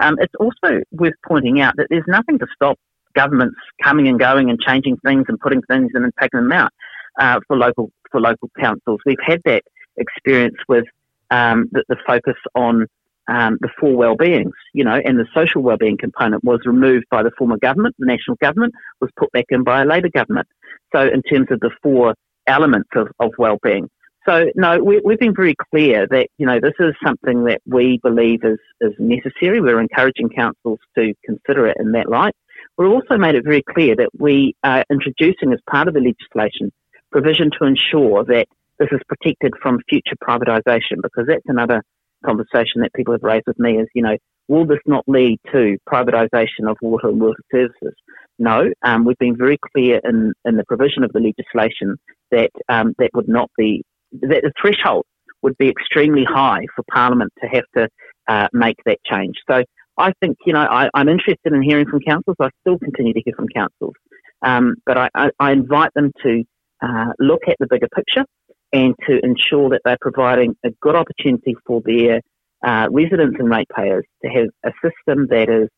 Um, 0.00 0.16
it's 0.20 0.34
also 0.38 0.80
worth 0.92 1.14
pointing 1.26 1.60
out 1.60 1.74
that 1.76 1.88
there's 1.90 2.04
nothing 2.06 2.38
to 2.38 2.46
stop 2.54 2.78
governments 3.14 3.56
coming 3.82 4.08
and 4.08 4.18
going 4.18 4.50
and 4.50 4.58
changing 4.60 4.96
things 5.04 5.24
and 5.28 5.38
putting 5.38 5.62
things 5.62 5.90
in 5.94 6.04
and 6.04 6.12
taking 6.20 6.40
them 6.40 6.52
out 6.52 6.70
uh, 7.18 7.40
for 7.46 7.56
local 7.56 7.90
for 8.10 8.20
local 8.20 8.50
councils. 8.58 9.00
We've 9.04 9.16
had 9.24 9.40
that 9.44 9.62
experience 9.96 10.56
with 10.68 10.84
um, 11.30 11.68
the, 11.72 11.84
the, 11.88 11.96
focus 12.06 12.36
on 12.54 12.86
um, 13.28 13.58
the 13.60 13.68
four 13.78 13.96
well-beings, 13.96 14.52
you 14.74 14.84
know, 14.84 15.00
and 15.04 15.18
the 15.18 15.26
social 15.34 15.62
well-being 15.62 15.96
component 15.98 16.42
was 16.44 16.60
removed 16.64 17.06
by 17.10 17.22
the 17.22 17.30
former 17.38 17.58
government, 17.58 17.94
the 17.98 18.06
national 18.06 18.36
government, 18.36 18.74
was 19.00 19.10
put 19.16 19.30
back 19.32 19.46
in 19.50 19.62
by 19.62 19.82
a 19.82 19.84
Labor 19.84 20.08
government. 20.08 20.48
So 20.92 21.00
in 21.00 21.22
terms 21.22 21.48
of 21.50 21.60
the 21.60 21.70
four 21.82 22.14
elements 22.46 22.88
of, 22.94 23.08
of 23.20 23.32
well-being. 23.38 23.88
So 24.26 24.46
no, 24.54 24.82
we, 24.82 25.00
have 25.08 25.18
been 25.18 25.34
very 25.34 25.54
clear 25.70 26.06
that, 26.10 26.28
you 26.36 26.46
know, 26.46 26.60
this 26.60 26.74
is 26.78 26.94
something 27.04 27.44
that 27.44 27.62
we 27.66 27.98
believe 28.02 28.44
is, 28.44 28.58
is 28.80 28.92
necessary. 28.98 29.60
We're 29.60 29.80
encouraging 29.80 30.28
councils 30.28 30.78
to 30.96 31.14
consider 31.24 31.66
it 31.68 31.76
in 31.80 31.92
that 31.92 32.08
light. 32.08 32.34
We've 32.76 32.90
also 32.90 33.16
made 33.16 33.34
it 33.34 33.44
very 33.44 33.62
clear 33.62 33.96
that 33.96 34.10
we 34.18 34.54
are 34.62 34.84
introducing 34.90 35.52
as 35.52 35.60
part 35.70 35.88
of 35.88 35.94
the 35.94 36.00
legislation 36.00 36.70
provision 37.10 37.50
to 37.58 37.64
ensure 37.64 38.24
that 38.24 38.46
this 38.80 38.88
is 38.92 39.00
protected 39.06 39.52
from 39.62 39.78
future 39.88 40.16
privatisation 40.26 40.96
because 41.02 41.26
that's 41.28 41.44
another 41.46 41.82
conversation 42.24 42.80
that 42.80 42.92
people 42.94 43.12
have 43.14 43.22
raised 43.22 43.44
with 43.46 43.58
me 43.58 43.76
is, 43.78 43.86
you 43.94 44.02
know, 44.02 44.16
will 44.48 44.66
this 44.66 44.80
not 44.86 45.04
lead 45.06 45.38
to 45.52 45.76
privatisation 45.88 46.68
of 46.68 46.76
water 46.82 47.08
and 47.08 47.20
water 47.20 47.42
services? 47.52 47.94
No, 48.38 48.70
um, 48.82 49.04
we've 49.04 49.18
been 49.18 49.36
very 49.36 49.58
clear 49.72 50.00
in, 50.02 50.32
in 50.44 50.56
the 50.56 50.64
provision 50.64 51.04
of 51.04 51.12
the 51.12 51.20
legislation 51.20 51.96
that 52.30 52.50
um, 52.68 52.94
that 52.98 53.10
would 53.14 53.28
not 53.28 53.50
be, 53.56 53.84
that 54.12 54.42
the 54.42 54.52
threshold 54.60 55.04
would 55.42 55.56
be 55.58 55.68
extremely 55.68 56.24
high 56.24 56.62
for 56.74 56.82
Parliament 56.90 57.32
to 57.42 57.48
have 57.48 57.64
to 57.76 57.88
uh, 58.28 58.48
make 58.52 58.76
that 58.86 58.98
change. 59.04 59.34
So 59.48 59.62
I 59.98 60.12
think, 60.20 60.38
you 60.46 60.52
know, 60.52 60.60
I, 60.60 60.88
am 60.94 61.08
interested 61.08 61.52
in 61.52 61.62
hearing 61.62 61.86
from 61.86 62.00
councils. 62.00 62.36
I 62.40 62.48
still 62.62 62.78
continue 62.78 63.12
to 63.12 63.20
hear 63.24 63.34
from 63.36 63.48
councils. 63.48 63.94
Um, 64.42 64.76
but 64.86 64.96
I, 64.96 65.08
I, 65.14 65.30
I, 65.38 65.52
invite 65.52 65.92
them 65.94 66.12
to 66.22 66.42
uh, 66.82 67.12
look 67.18 67.42
at 67.46 67.56
the 67.60 67.66
bigger 67.68 67.88
picture 67.94 68.24
and 68.72 68.94
to 69.06 69.18
ensure 69.24 69.70
that 69.70 69.82
they're 69.84 69.98
providing 70.00 70.56
a 70.64 70.70
good 70.80 70.94
opportunity 70.94 71.56
for 71.66 71.80
their 71.84 72.20
uh, 72.64 72.88
residents 72.90 73.36
and 73.38 73.50
ratepayers 73.50 74.04
to 74.22 74.28
have 74.28 74.48
a 74.64 74.70
system 74.82 75.26
that 75.28 75.48
is 75.48 75.68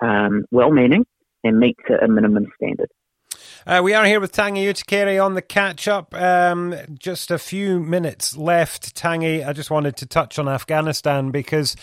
um, 0.00 0.44
well 0.50 0.70
meaning 0.70 1.04
and 1.44 1.58
meets 1.58 1.82
a 2.02 2.08
minimum 2.08 2.46
standard. 2.56 2.88
Uh, 3.68 3.80
we 3.82 3.94
are 3.94 4.04
here 4.04 4.20
with 4.20 4.30
Tangi 4.30 4.64
Utikere 4.64 5.20
on 5.20 5.34
the 5.34 5.42
catch 5.42 5.88
up. 5.88 6.14
Um, 6.14 6.72
just 6.96 7.32
a 7.32 7.38
few 7.38 7.80
minutes 7.80 8.36
left. 8.36 8.94
Tangi. 8.94 9.42
I 9.42 9.52
just 9.52 9.72
wanted 9.72 9.96
to 9.96 10.06
touch 10.06 10.38
on 10.38 10.48
Afghanistan 10.48 11.32
because 11.32 11.74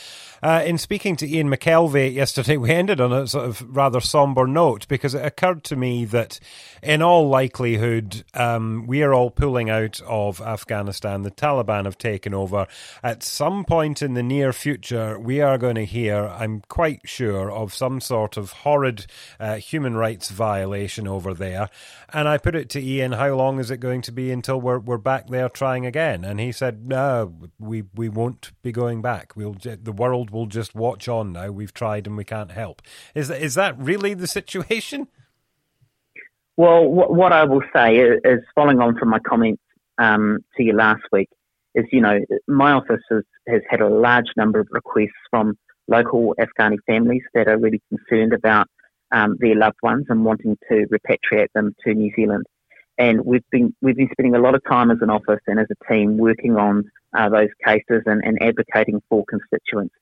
uh, 0.41 0.63
in 0.65 0.77
speaking 0.77 1.17
to 1.17 1.27
Ian 1.27 1.49
McKelvey 1.49 2.13
yesterday, 2.13 2.55
we 2.57 2.69
ended 2.69 3.01
on 3.01 3.11
a 3.11 3.27
sort 3.27 3.47
of 3.47 3.75
rather 3.75 3.99
somber 3.99 4.47
note 4.47 4.87
because 4.87 5.13
it 5.13 5.25
occurred 5.25 5.65
to 5.65 5.75
me 5.75 6.05
that 6.05 6.39
in 6.81 7.01
all 7.01 7.27
likelihood, 7.27 8.23
um, 8.33 8.87
we 8.87 9.03
are 9.03 9.13
all 9.13 9.29
pulling 9.29 9.69
out 9.69 9.99
of 10.07 10.39
Afghanistan. 10.39 11.23
The 11.23 11.31
Taliban 11.31 11.83
have 11.83 11.97
taken 11.97 12.33
over. 12.33 12.65
At 13.03 13.23
some 13.23 13.65
point 13.65 14.01
in 14.01 14.13
the 14.13 14.23
near 14.23 14.53
future, 14.53 15.19
we 15.19 15.41
are 15.41 15.57
going 15.57 15.75
to 15.75 15.85
hear, 15.85 16.27
I'm 16.27 16.61
quite 16.69 17.01
sure, 17.03 17.51
of 17.51 17.73
some 17.73 17.99
sort 17.99 18.37
of 18.37 18.51
horrid 18.51 19.05
uh, 19.37 19.55
human 19.55 19.95
rights 19.97 20.29
violation 20.29 21.09
over 21.09 21.33
there. 21.33 21.69
And 22.11 22.27
I 22.27 22.37
put 22.37 22.55
it 22.55 22.69
to 22.69 22.81
Ian, 22.81 23.13
how 23.13 23.33
long 23.35 23.59
is 23.59 23.71
it 23.71 23.77
going 23.77 24.01
to 24.03 24.11
be 24.11 24.31
until 24.31 24.59
we're, 24.59 24.79
we're 24.79 24.97
back 24.97 25.27
there 25.27 25.49
trying 25.49 25.85
again? 25.85 26.23
And 26.23 26.39
he 26.39 26.51
said, 26.51 26.87
no, 26.87 27.33
we, 27.59 27.83
we 27.93 28.09
won't 28.09 28.51
be 28.61 28.71
going 28.71 29.01
back. 29.01 29.35
We'll, 29.35 29.53
the 29.53 29.91
world 29.91 30.29
will 30.29 30.47
just 30.47 30.75
watch 30.75 31.07
on 31.07 31.33
now. 31.33 31.51
We've 31.51 31.73
tried 31.73 32.07
and 32.07 32.17
we 32.17 32.23
can't 32.23 32.51
help. 32.51 32.81
Is 33.15 33.27
that, 33.29 33.41
is 33.41 33.55
that 33.55 33.77
really 33.79 34.13
the 34.13 34.27
situation? 34.27 35.07
Well, 36.55 36.85
what 36.87 37.33
I 37.33 37.45
will 37.45 37.63
say 37.75 37.97
is, 37.97 38.39
following 38.53 38.79
on 38.79 38.95
from 38.99 39.09
my 39.09 39.17
comments 39.19 39.61
um, 39.97 40.39
to 40.55 40.63
you 40.63 40.73
last 40.73 41.01
week, 41.11 41.29
is 41.73 41.85
you 41.91 41.99
know 41.99 42.19
my 42.47 42.73
office 42.73 43.01
has, 43.09 43.23
has 43.47 43.61
had 43.69 43.81
a 43.81 43.89
large 43.89 44.27
number 44.37 44.59
of 44.59 44.67
requests 44.69 45.09
from 45.31 45.57
local 45.87 46.35
Afghani 46.39 46.77
families 46.85 47.23
that 47.33 47.47
are 47.47 47.57
really 47.57 47.81
concerned 47.89 48.33
about 48.33 48.67
um, 49.13 49.37
their 49.39 49.55
loved 49.55 49.77
ones 49.81 50.05
and 50.09 50.25
wanting 50.25 50.57
to 50.69 50.85
repatriate 50.87 51.47
them 51.53 51.75
to 51.85 51.93
New 51.93 52.11
Zealand. 52.15 52.45
And 52.97 53.21
we've 53.25 53.49
been 53.51 53.73
we've 53.81 53.95
been 53.95 54.09
spending 54.11 54.35
a 54.35 54.39
lot 54.39 54.55
of 54.55 54.61
time 54.69 54.91
as 54.91 54.97
an 55.01 55.09
office 55.09 55.41
and 55.47 55.59
as 55.59 55.67
a 55.71 55.91
team 55.91 56.17
working 56.17 56.57
on 56.57 56.83
uh, 57.17 57.29
those 57.29 57.49
cases 57.65 58.03
and, 58.05 58.21
and 58.23 58.41
advocating 58.41 59.01
for 59.09 59.23
constituents 59.25 59.95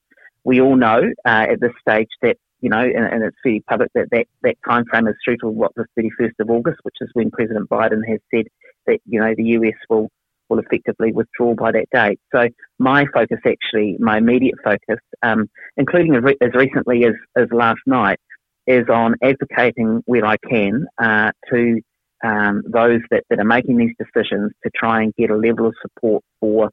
we 0.43 0.61
all 0.61 0.75
know 0.75 1.01
uh, 1.25 1.45
at 1.49 1.59
this 1.59 1.71
stage 1.81 2.09
that 2.21 2.37
you 2.61 2.69
know, 2.69 2.79
and, 2.79 3.05
and, 3.05 3.23
it's 3.23 3.35
fairly 3.41 3.63
public 3.67 3.89
that, 3.95 4.09
that 4.11 4.27
that 4.43 4.55
time 4.67 4.85
frame 4.85 5.07
is 5.07 5.15
through 5.25 5.37
to 5.37 5.47
what 5.47 5.73
the 5.75 5.85
31st 5.97 6.33
of 6.39 6.49
August, 6.51 6.77
which 6.83 6.95
is 7.01 7.09
when 7.13 7.31
President 7.31 7.67
Biden 7.67 8.07
has 8.07 8.19
said 8.33 8.45
that 8.85 8.99
you 9.07 9.19
know 9.19 9.33
the 9.35 9.43
US 9.43 9.73
will 9.89 10.09
will 10.47 10.59
effectively 10.59 11.11
withdraw 11.11 11.55
by 11.55 11.71
that 11.71 11.85
date. 11.91 12.19
So 12.31 12.49
my 12.77 13.05
focus, 13.13 13.39
actually, 13.47 13.95
my 13.99 14.17
immediate 14.17 14.55
focus, 14.63 14.99
um, 15.23 15.49
including 15.77 16.15
as 16.15 16.53
recently 16.53 17.05
as, 17.05 17.13
as 17.35 17.47
last 17.51 17.79
night, 17.87 18.19
is 18.67 18.87
on 18.89 19.15
advocating 19.21 20.01
where 20.05 20.25
I 20.25 20.37
can 20.37 20.85
uh, 20.97 21.31
to 21.51 21.81
um, 22.23 22.63
those 22.67 23.01
that, 23.09 23.23
that 23.29 23.39
are 23.39 23.45
making 23.45 23.77
these 23.77 23.95
decisions 23.97 24.51
to 24.63 24.69
try 24.75 25.01
and 25.01 25.13
get 25.15 25.31
a 25.31 25.35
level 25.35 25.65
of 25.65 25.75
support 25.81 26.23
for 26.39 26.69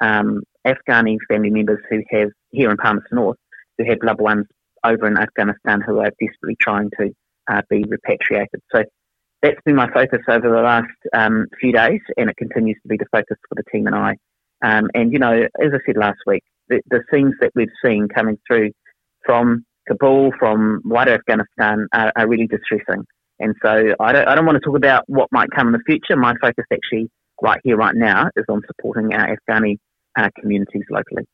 um, 0.00 0.42
Afghani 0.66 1.16
family 1.28 1.50
members 1.50 1.80
who 1.90 2.02
have 2.10 2.30
here 2.50 2.70
in 2.70 2.76
Palmerston 2.76 3.16
North 3.16 3.38
who 3.78 3.84
have 3.84 3.98
loved 4.02 4.20
ones 4.20 4.46
over 4.84 5.06
in 5.06 5.16
Afghanistan 5.16 5.80
who 5.80 5.98
are 5.98 6.10
desperately 6.20 6.56
trying 6.60 6.90
to 6.98 7.10
uh, 7.48 7.62
be 7.68 7.84
repatriated. 7.84 8.60
So 8.74 8.84
that's 9.42 9.60
been 9.64 9.76
my 9.76 9.90
focus 9.92 10.20
over 10.28 10.48
the 10.48 10.62
last 10.62 10.86
um, 11.12 11.46
few 11.60 11.72
days, 11.72 12.00
and 12.16 12.30
it 12.30 12.36
continues 12.36 12.78
to 12.82 12.88
be 12.88 12.96
the 12.96 13.06
focus 13.10 13.36
for 13.48 13.56
the 13.56 13.64
team 13.72 13.86
and 13.86 13.96
I. 13.96 14.16
Um, 14.62 14.88
and 14.94 15.12
you 15.12 15.18
know, 15.18 15.48
as 15.60 15.72
I 15.72 15.78
said 15.84 15.96
last 15.96 16.20
week, 16.26 16.44
the, 16.68 16.80
the, 16.90 17.00
that 17.40 17.50
we've 17.54 17.68
seen 17.84 18.08
coming 18.08 18.38
through 18.46 18.70
from 19.24 19.64
Kabul, 19.88 20.32
from 20.38 20.80
wider 20.84 21.14
Afghanistan, 21.14 21.86
are, 21.92 22.12
are 22.16 22.28
really 22.28 22.46
distressing. 22.46 23.04
And 23.40 23.54
so 23.62 23.94
I 23.98 24.12
don't, 24.12 24.28
I 24.28 24.34
don't 24.34 24.46
want 24.46 24.56
to 24.56 24.64
talk 24.64 24.76
about 24.76 25.04
what 25.08 25.28
might 25.32 25.50
come 25.50 25.66
in 25.68 25.72
the 25.72 25.82
future. 25.84 26.16
My 26.16 26.34
focus 26.40 26.64
actually 26.72 27.10
right 27.40 27.60
here, 27.64 27.76
right 27.76 27.94
now, 27.94 28.28
is 28.36 28.44
on 28.48 28.62
supporting 28.66 29.12
our 29.14 29.36
Afghani 29.36 29.78
uh, 30.16 30.28
communities 30.40 30.84
locally. 30.90 31.24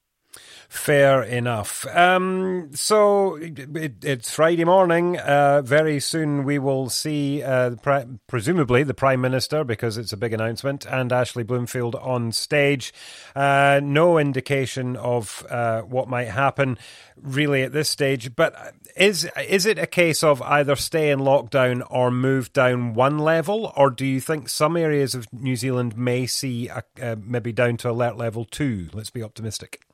Fair 0.69 1.23
enough. 1.23 1.87
Um, 1.97 2.69
so 2.75 3.37
it, 3.37 4.05
it's 4.05 4.35
Friday 4.35 4.65
morning. 4.65 5.19
Uh, 5.19 5.63
very 5.63 5.99
soon 5.99 6.45
we 6.45 6.59
will 6.59 6.91
see, 6.91 7.43
uh, 7.43 7.77
pre- 7.77 8.05
presumably, 8.27 8.83
the 8.83 8.93
Prime 8.93 9.23
Minister, 9.23 9.65
because 9.65 9.97
it's 9.97 10.13
a 10.13 10.17
big 10.19 10.35
announcement, 10.35 10.85
and 10.85 11.11
Ashley 11.11 11.43
Bloomfield 11.43 11.95
on 11.95 12.33
stage. 12.33 12.93
Uh, 13.35 13.81
no 13.83 14.19
indication 14.19 14.95
of 14.97 15.47
uh, 15.49 15.81
what 15.81 16.07
might 16.07 16.29
happen 16.29 16.77
really 17.17 17.63
at 17.63 17.73
this 17.73 17.89
stage. 17.89 18.37
But 18.37 18.75
is 18.95 19.27
is 19.49 19.65
it 19.65 19.79
a 19.79 19.87
case 19.87 20.23
of 20.23 20.43
either 20.43 20.77
stay 20.77 21.11
in 21.11 21.21
lockdown 21.21 21.83
or 21.89 22.11
move 22.11 22.53
down 22.53 22.93
one 22.93 23.19
level, 23.19 23.73
or 23.75 23.89
do 23.89 24.05
you 24.05 24.21
think 24.21 24.51
some 24.51 24.77
areas 24.77 25.15
of 25.15 25.33
New 25.33 25.57
Zealand 25.57 25.97
may 25.97 26.27
see 26.27 26.69
a, 26.69 26.85
uh, 27.01 27.17
maybe 27.19 27.53
down 27.53 27.79
to 27.79 27.91
alert 27.91 28.19
level 28.19 28.45
two? 28.45 28.91
Let's 28.93 29.11
be 29.11 29.23
optimistic. 29.23 29.88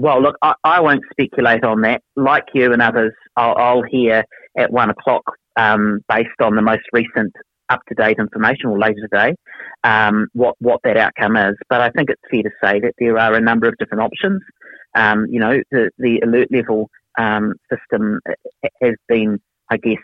Well, 0.00 0.22
look, 0.22 0.36
I, 0.40 0.54
I, 0.64 0.80
won't 0.80 1.02
speculate 1.10 1.62
on 1.62 1.82
that. 1.82 2.00
Like 2.16 2.44
you 2.54 2.72
and 2.72 2.80
others, 2.80 3.12
I'll, 3.36 3.54
I'll 3.58 3.82
hear 3.82 4.24
at 4.56 4.72
one 4.72 4.88
o'clock 4.88 5.24
um, 5.56 6.00
based 6.08 6.40
on 6.40 6.56
the 6.56 6.62
most 6.62 6.84
recent 6.94 7.34
up 7.68 7.80
to 7.86 7.94
date 7.94 8.16
information 8.18 8.70
or 8.70 8.78
later 8.78 8.96
today 9.02 9.34
um, 9.84 10.28
what, 10.32 10.54
what 10.58 10.80
that 10.84 10.96
outcome 10.96 11.36
is. 11.36 11.54
But 11.68 11.82
I 11.82 11.90
think 11.90 12.08
it's 12.08 12.22
fair 12.30 12.42
to 12.44 12.50
say 12.64 12.80
that 12.80 12.94
there 12.98 13.18
are 13.18 13.34
a 13.34 13.42
number 13.42 13.68
of 13.68 13.76
different 13.76 14.02
options. 14.02 14.40
Um, 14.94 15.26
you 15.28 15.38
know, 15.38 15.60
the, 15.70 15.90
the 15.98 16.20
alert 16.20 16.48
level 16.50 16.88
um, 17.18 17.52
system 17.70 18.20
has 18.80 18.94
been, 19.06 19.38
I 19.70 19.76
guess, 19.76 20.00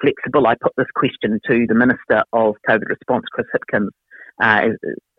flexible. 0.00 0.48
I 0.48 0.56
put 0.60 0.72
this 0.76 0.90
question 0.96 1.38
to 1.48 1.66
the 1.68 1.74
Minister 1.76 2.24
of 2.32 2.56
COVID 2.68 2.88
Response, 2.88 3.26
Chris 3.30 3.46
Hipkins, 3.54 3.90
uh, 4.40 4.68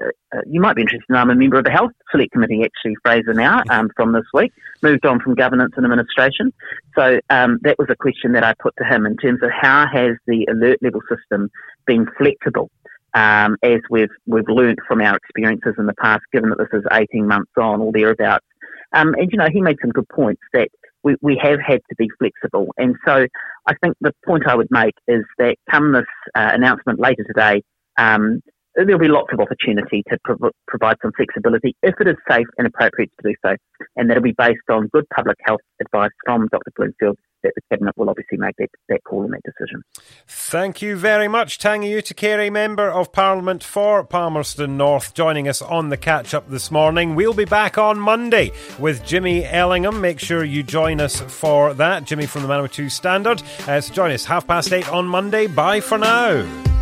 uh, 0.04 0.42
you 0.46 0.62
might 0.62 0.76
be 0.76 0.84
interested. 0.84 1.16
I'm 1.16 1.30
a 1.30 1.36
member 1.36 1.58
of 1.58 1.66
the 1.66 1.72
Health 1.72 1.92
Select 2.12 2.32
Committee, 2.32 2.64
actually, 2.64 2.96
Fraser 3.04 3.34
now, 3.34 3.64
um, 3.70 3.90
from 3.96 4.12
this 4.14 4.26
week. 4.34 4.52
Moved 4.82 5.06
on 5.06 5.20
from 5.20 5.36
governance 5.36 5.74
and 5.76 5.86
administration. 5.86 6.54
So 6.96 7.20
um, 7.30 7.60
that 7.64 7.80
was 7.80 7.88
a 7.90 7.96
question 7.96 8.34
that 8.34 8.44
I 8.44 8.54
put 8.60 8.76
to 8.78 8.84
him 8.84 9.06
in 9.06 9.18
terms 9.18 9.42
of 9.42 9.50
how 9.50 9.88
has 9.92 10.12
the 10.28 10.46
alert 10.50 10.80
level 10.82 11.02
system 11.10 11.50
been 11.86 12.06
flexible 12.18 12.70
um, 13.14 13.58
as 13.64 13.80
we've 13.90 14.10
we've 14.28 14.48
learnt 14.48 14.80
from 14.88 15.02
our 15.02 15.16
experiences 15.16 15.74
in 15.78 15.88
the 15.88 15.96
past, 15.96 16.24
given 16.32 16.50
that 16.50 16.60
this 16.60 16.80
is 16.80 16.86
18 16.92 17.28
months 17.28 17.52
on 17.58 17.82
or 17.82 17.92
thereabouts. 17.92 18.46
Um, 18.94 19.16
and 19.16 19.32
you 19.32 19.38
know, 19.38 19.50
he 19.52 19.62
made 19.62 19.78
some 19.82 19.92
good 19.92 20.08
points 20.10 20.42
that 20.54 20.70
we, 21.04 21.16
we 21.22 21.40
have 21.42 21.60
had 21.66 21.82
to 21.90 21.96
be 21.98 22.10
flexible. 22.20 22.74
And 22.78 22.96
so 23.06 23.26
I 23.66 23.74
think 23.82 23.96
the 24.02 24.14
point 24.26 24.48
I 24.48 24.56
would 24.56 24.70
make 24.70 24.96
is 25.08 25.24
that 25.40 25.56
come 25.70 25.94
this 25.94 26.06
uh, 26.36 26.52
announcement 26.54 27.00
later 27.00 27.24
today, 27.24 27.64
um, 27.98 28.42
there'll 28.86 29.00
be 29.00 29.08
lots 29.08 29.30
of 29.34 29.40
opportunity 29.40 30.04
to 30.10 30.18
prov- 30.24 30.52
provide 30.68 30.98
some 31.02 31.12
flexibility 31.16 31.76
if 31.84 31.96
it 32.00 32.08
is 32.08 32.16
safe 32.30 32.48
and 32.58 32.68
appropriate 32.68 33.12
to 33.20 33.30
do 33.30 33.36
so. 33.46 33.56
And 33.96 34.10
that'll 34.10 34.24
be 34.24 34.36
based 34.38 34.70
on 34.70 34.88
good 34.88 35.06
public 35.16 35.38
health 35.44 35.62
advice 35.82 36.12
from 36.26 36.48
Dr. 36.52 36.72
Bloomfield 36.76 37.18
that 37.44 37.54
the 37.56 37.62
Cabinet 37.72 37.96
will 37.98 38.10
obviously 38.10 38.38
make 38.38 38.56
that, 38.58 38.70
that 38.90 39.04
call 39.04 39.24
and 39.24 39.34
that 39.34 39.42
decision. 39.44 39.84
Thank 40.28 40.82
you 40.82 40.96
very 40.96 41.28
much, 41.28 41.60
Tangi 41.60 41.92
Utikere, 41.92 42.52
Member 42.52 42.90
of 42.90 43.12
Parliament 43.12 43.64
for 43.64 44.04
Palmerston 44.04 44.76
North, 44.78 45.14
joining 45.14 45.48
us 45.48 45.62
on 45.62 45.90
the 45.90 45.98
catch 45.98 46.34
up 46.34 46.50
this 46.50 46.72
morning. 46.72 47.16
We'll 47.16 47.34
be 47.34 47.46
back 47.46 47.78
on 47.78 48.00
Monday 48.00 48.52
with 48.80 49.06
Jimmy 49.06 49.46
Ellingham. 49.46 50.02
Make 50.02 50.20
sure 50.20 50.44
you 50.44 50.64
join 50.64 51.00
us 51.00 51.22
for 51.22 51.74
that. 51.76 52.06
Jimmy 52.06 52.26
from 52.26 52.42
the 52.44 52.48
Manawatu 52.48 52.90
Standard. 52.92 53.42
Uh, 53.68 53.82
so 53.82 53.94
join 53.94 54.12
us 54.12 54.26
half 54.26 54.48
past 54.48 54.74
eight 54.74 54.90
on 54.90 55.06
Monday. 55.06 55.48
Bye 55.48 55.80
for 55.80 55.98
now. 55.98 56.77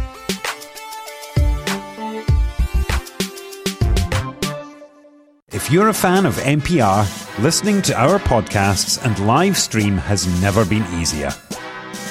If 5.56 5.72
you're 5.72 5.88
a 5.88 5.94
fan 5.94 6.26
of 6.26 6.36
MPR, 6.36 7.08
listening 7.42 7.82
to 7.84 7.96
our 7.98 8.20
podcasts 8.20 9.02
and 9.06 9.18
live 9.26 9.58
stream 9.58 9.96
has 9.96 10.28
never 10.42 10.66
been 10.66 10.84
easier. 11.00 11.30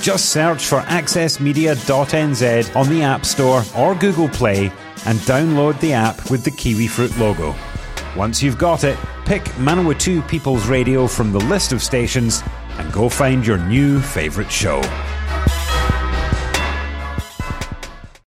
Just 0.00 0.30
search 0.30 0.64
for 0.64 0.80
accessmedia.nz 0.80 2.74
on 2.74 2.88
the 2.88 3.02
App 3.02 3.26
Store 3.26 3.62
or 3.76 3.94
Google 3.96 4.30
Play 4.30 4.72
and 5.04 5.18
download 5.28 5.78
the 5.80 5.92
app 5.92 6.30
with 6.30 6.42
the 6.42 6.52
kiwi 6.52 6.86
fruit 6.86 7.14
logo. 7.18 7.54
Once 8.16 8.42
you've 8.42 8.56
got 8.56 8.82
it, 8.82 8.96
pick 9.26 9.42
Manawatu 9.58 10.26
People's 10.26 10.66
Radio 10.66 11.06
from 11.06 11.30
the 11.30 11.40
list 11.40 11.74
of 11.74 11.82
stations 11.82 12.42
and 12.78 12.90
go 12.94 13.10
find 13.10 13.46
your 13.46 13.58
new 13.58 14.00
favourite 14.00 14.50
show. 14.50 14.80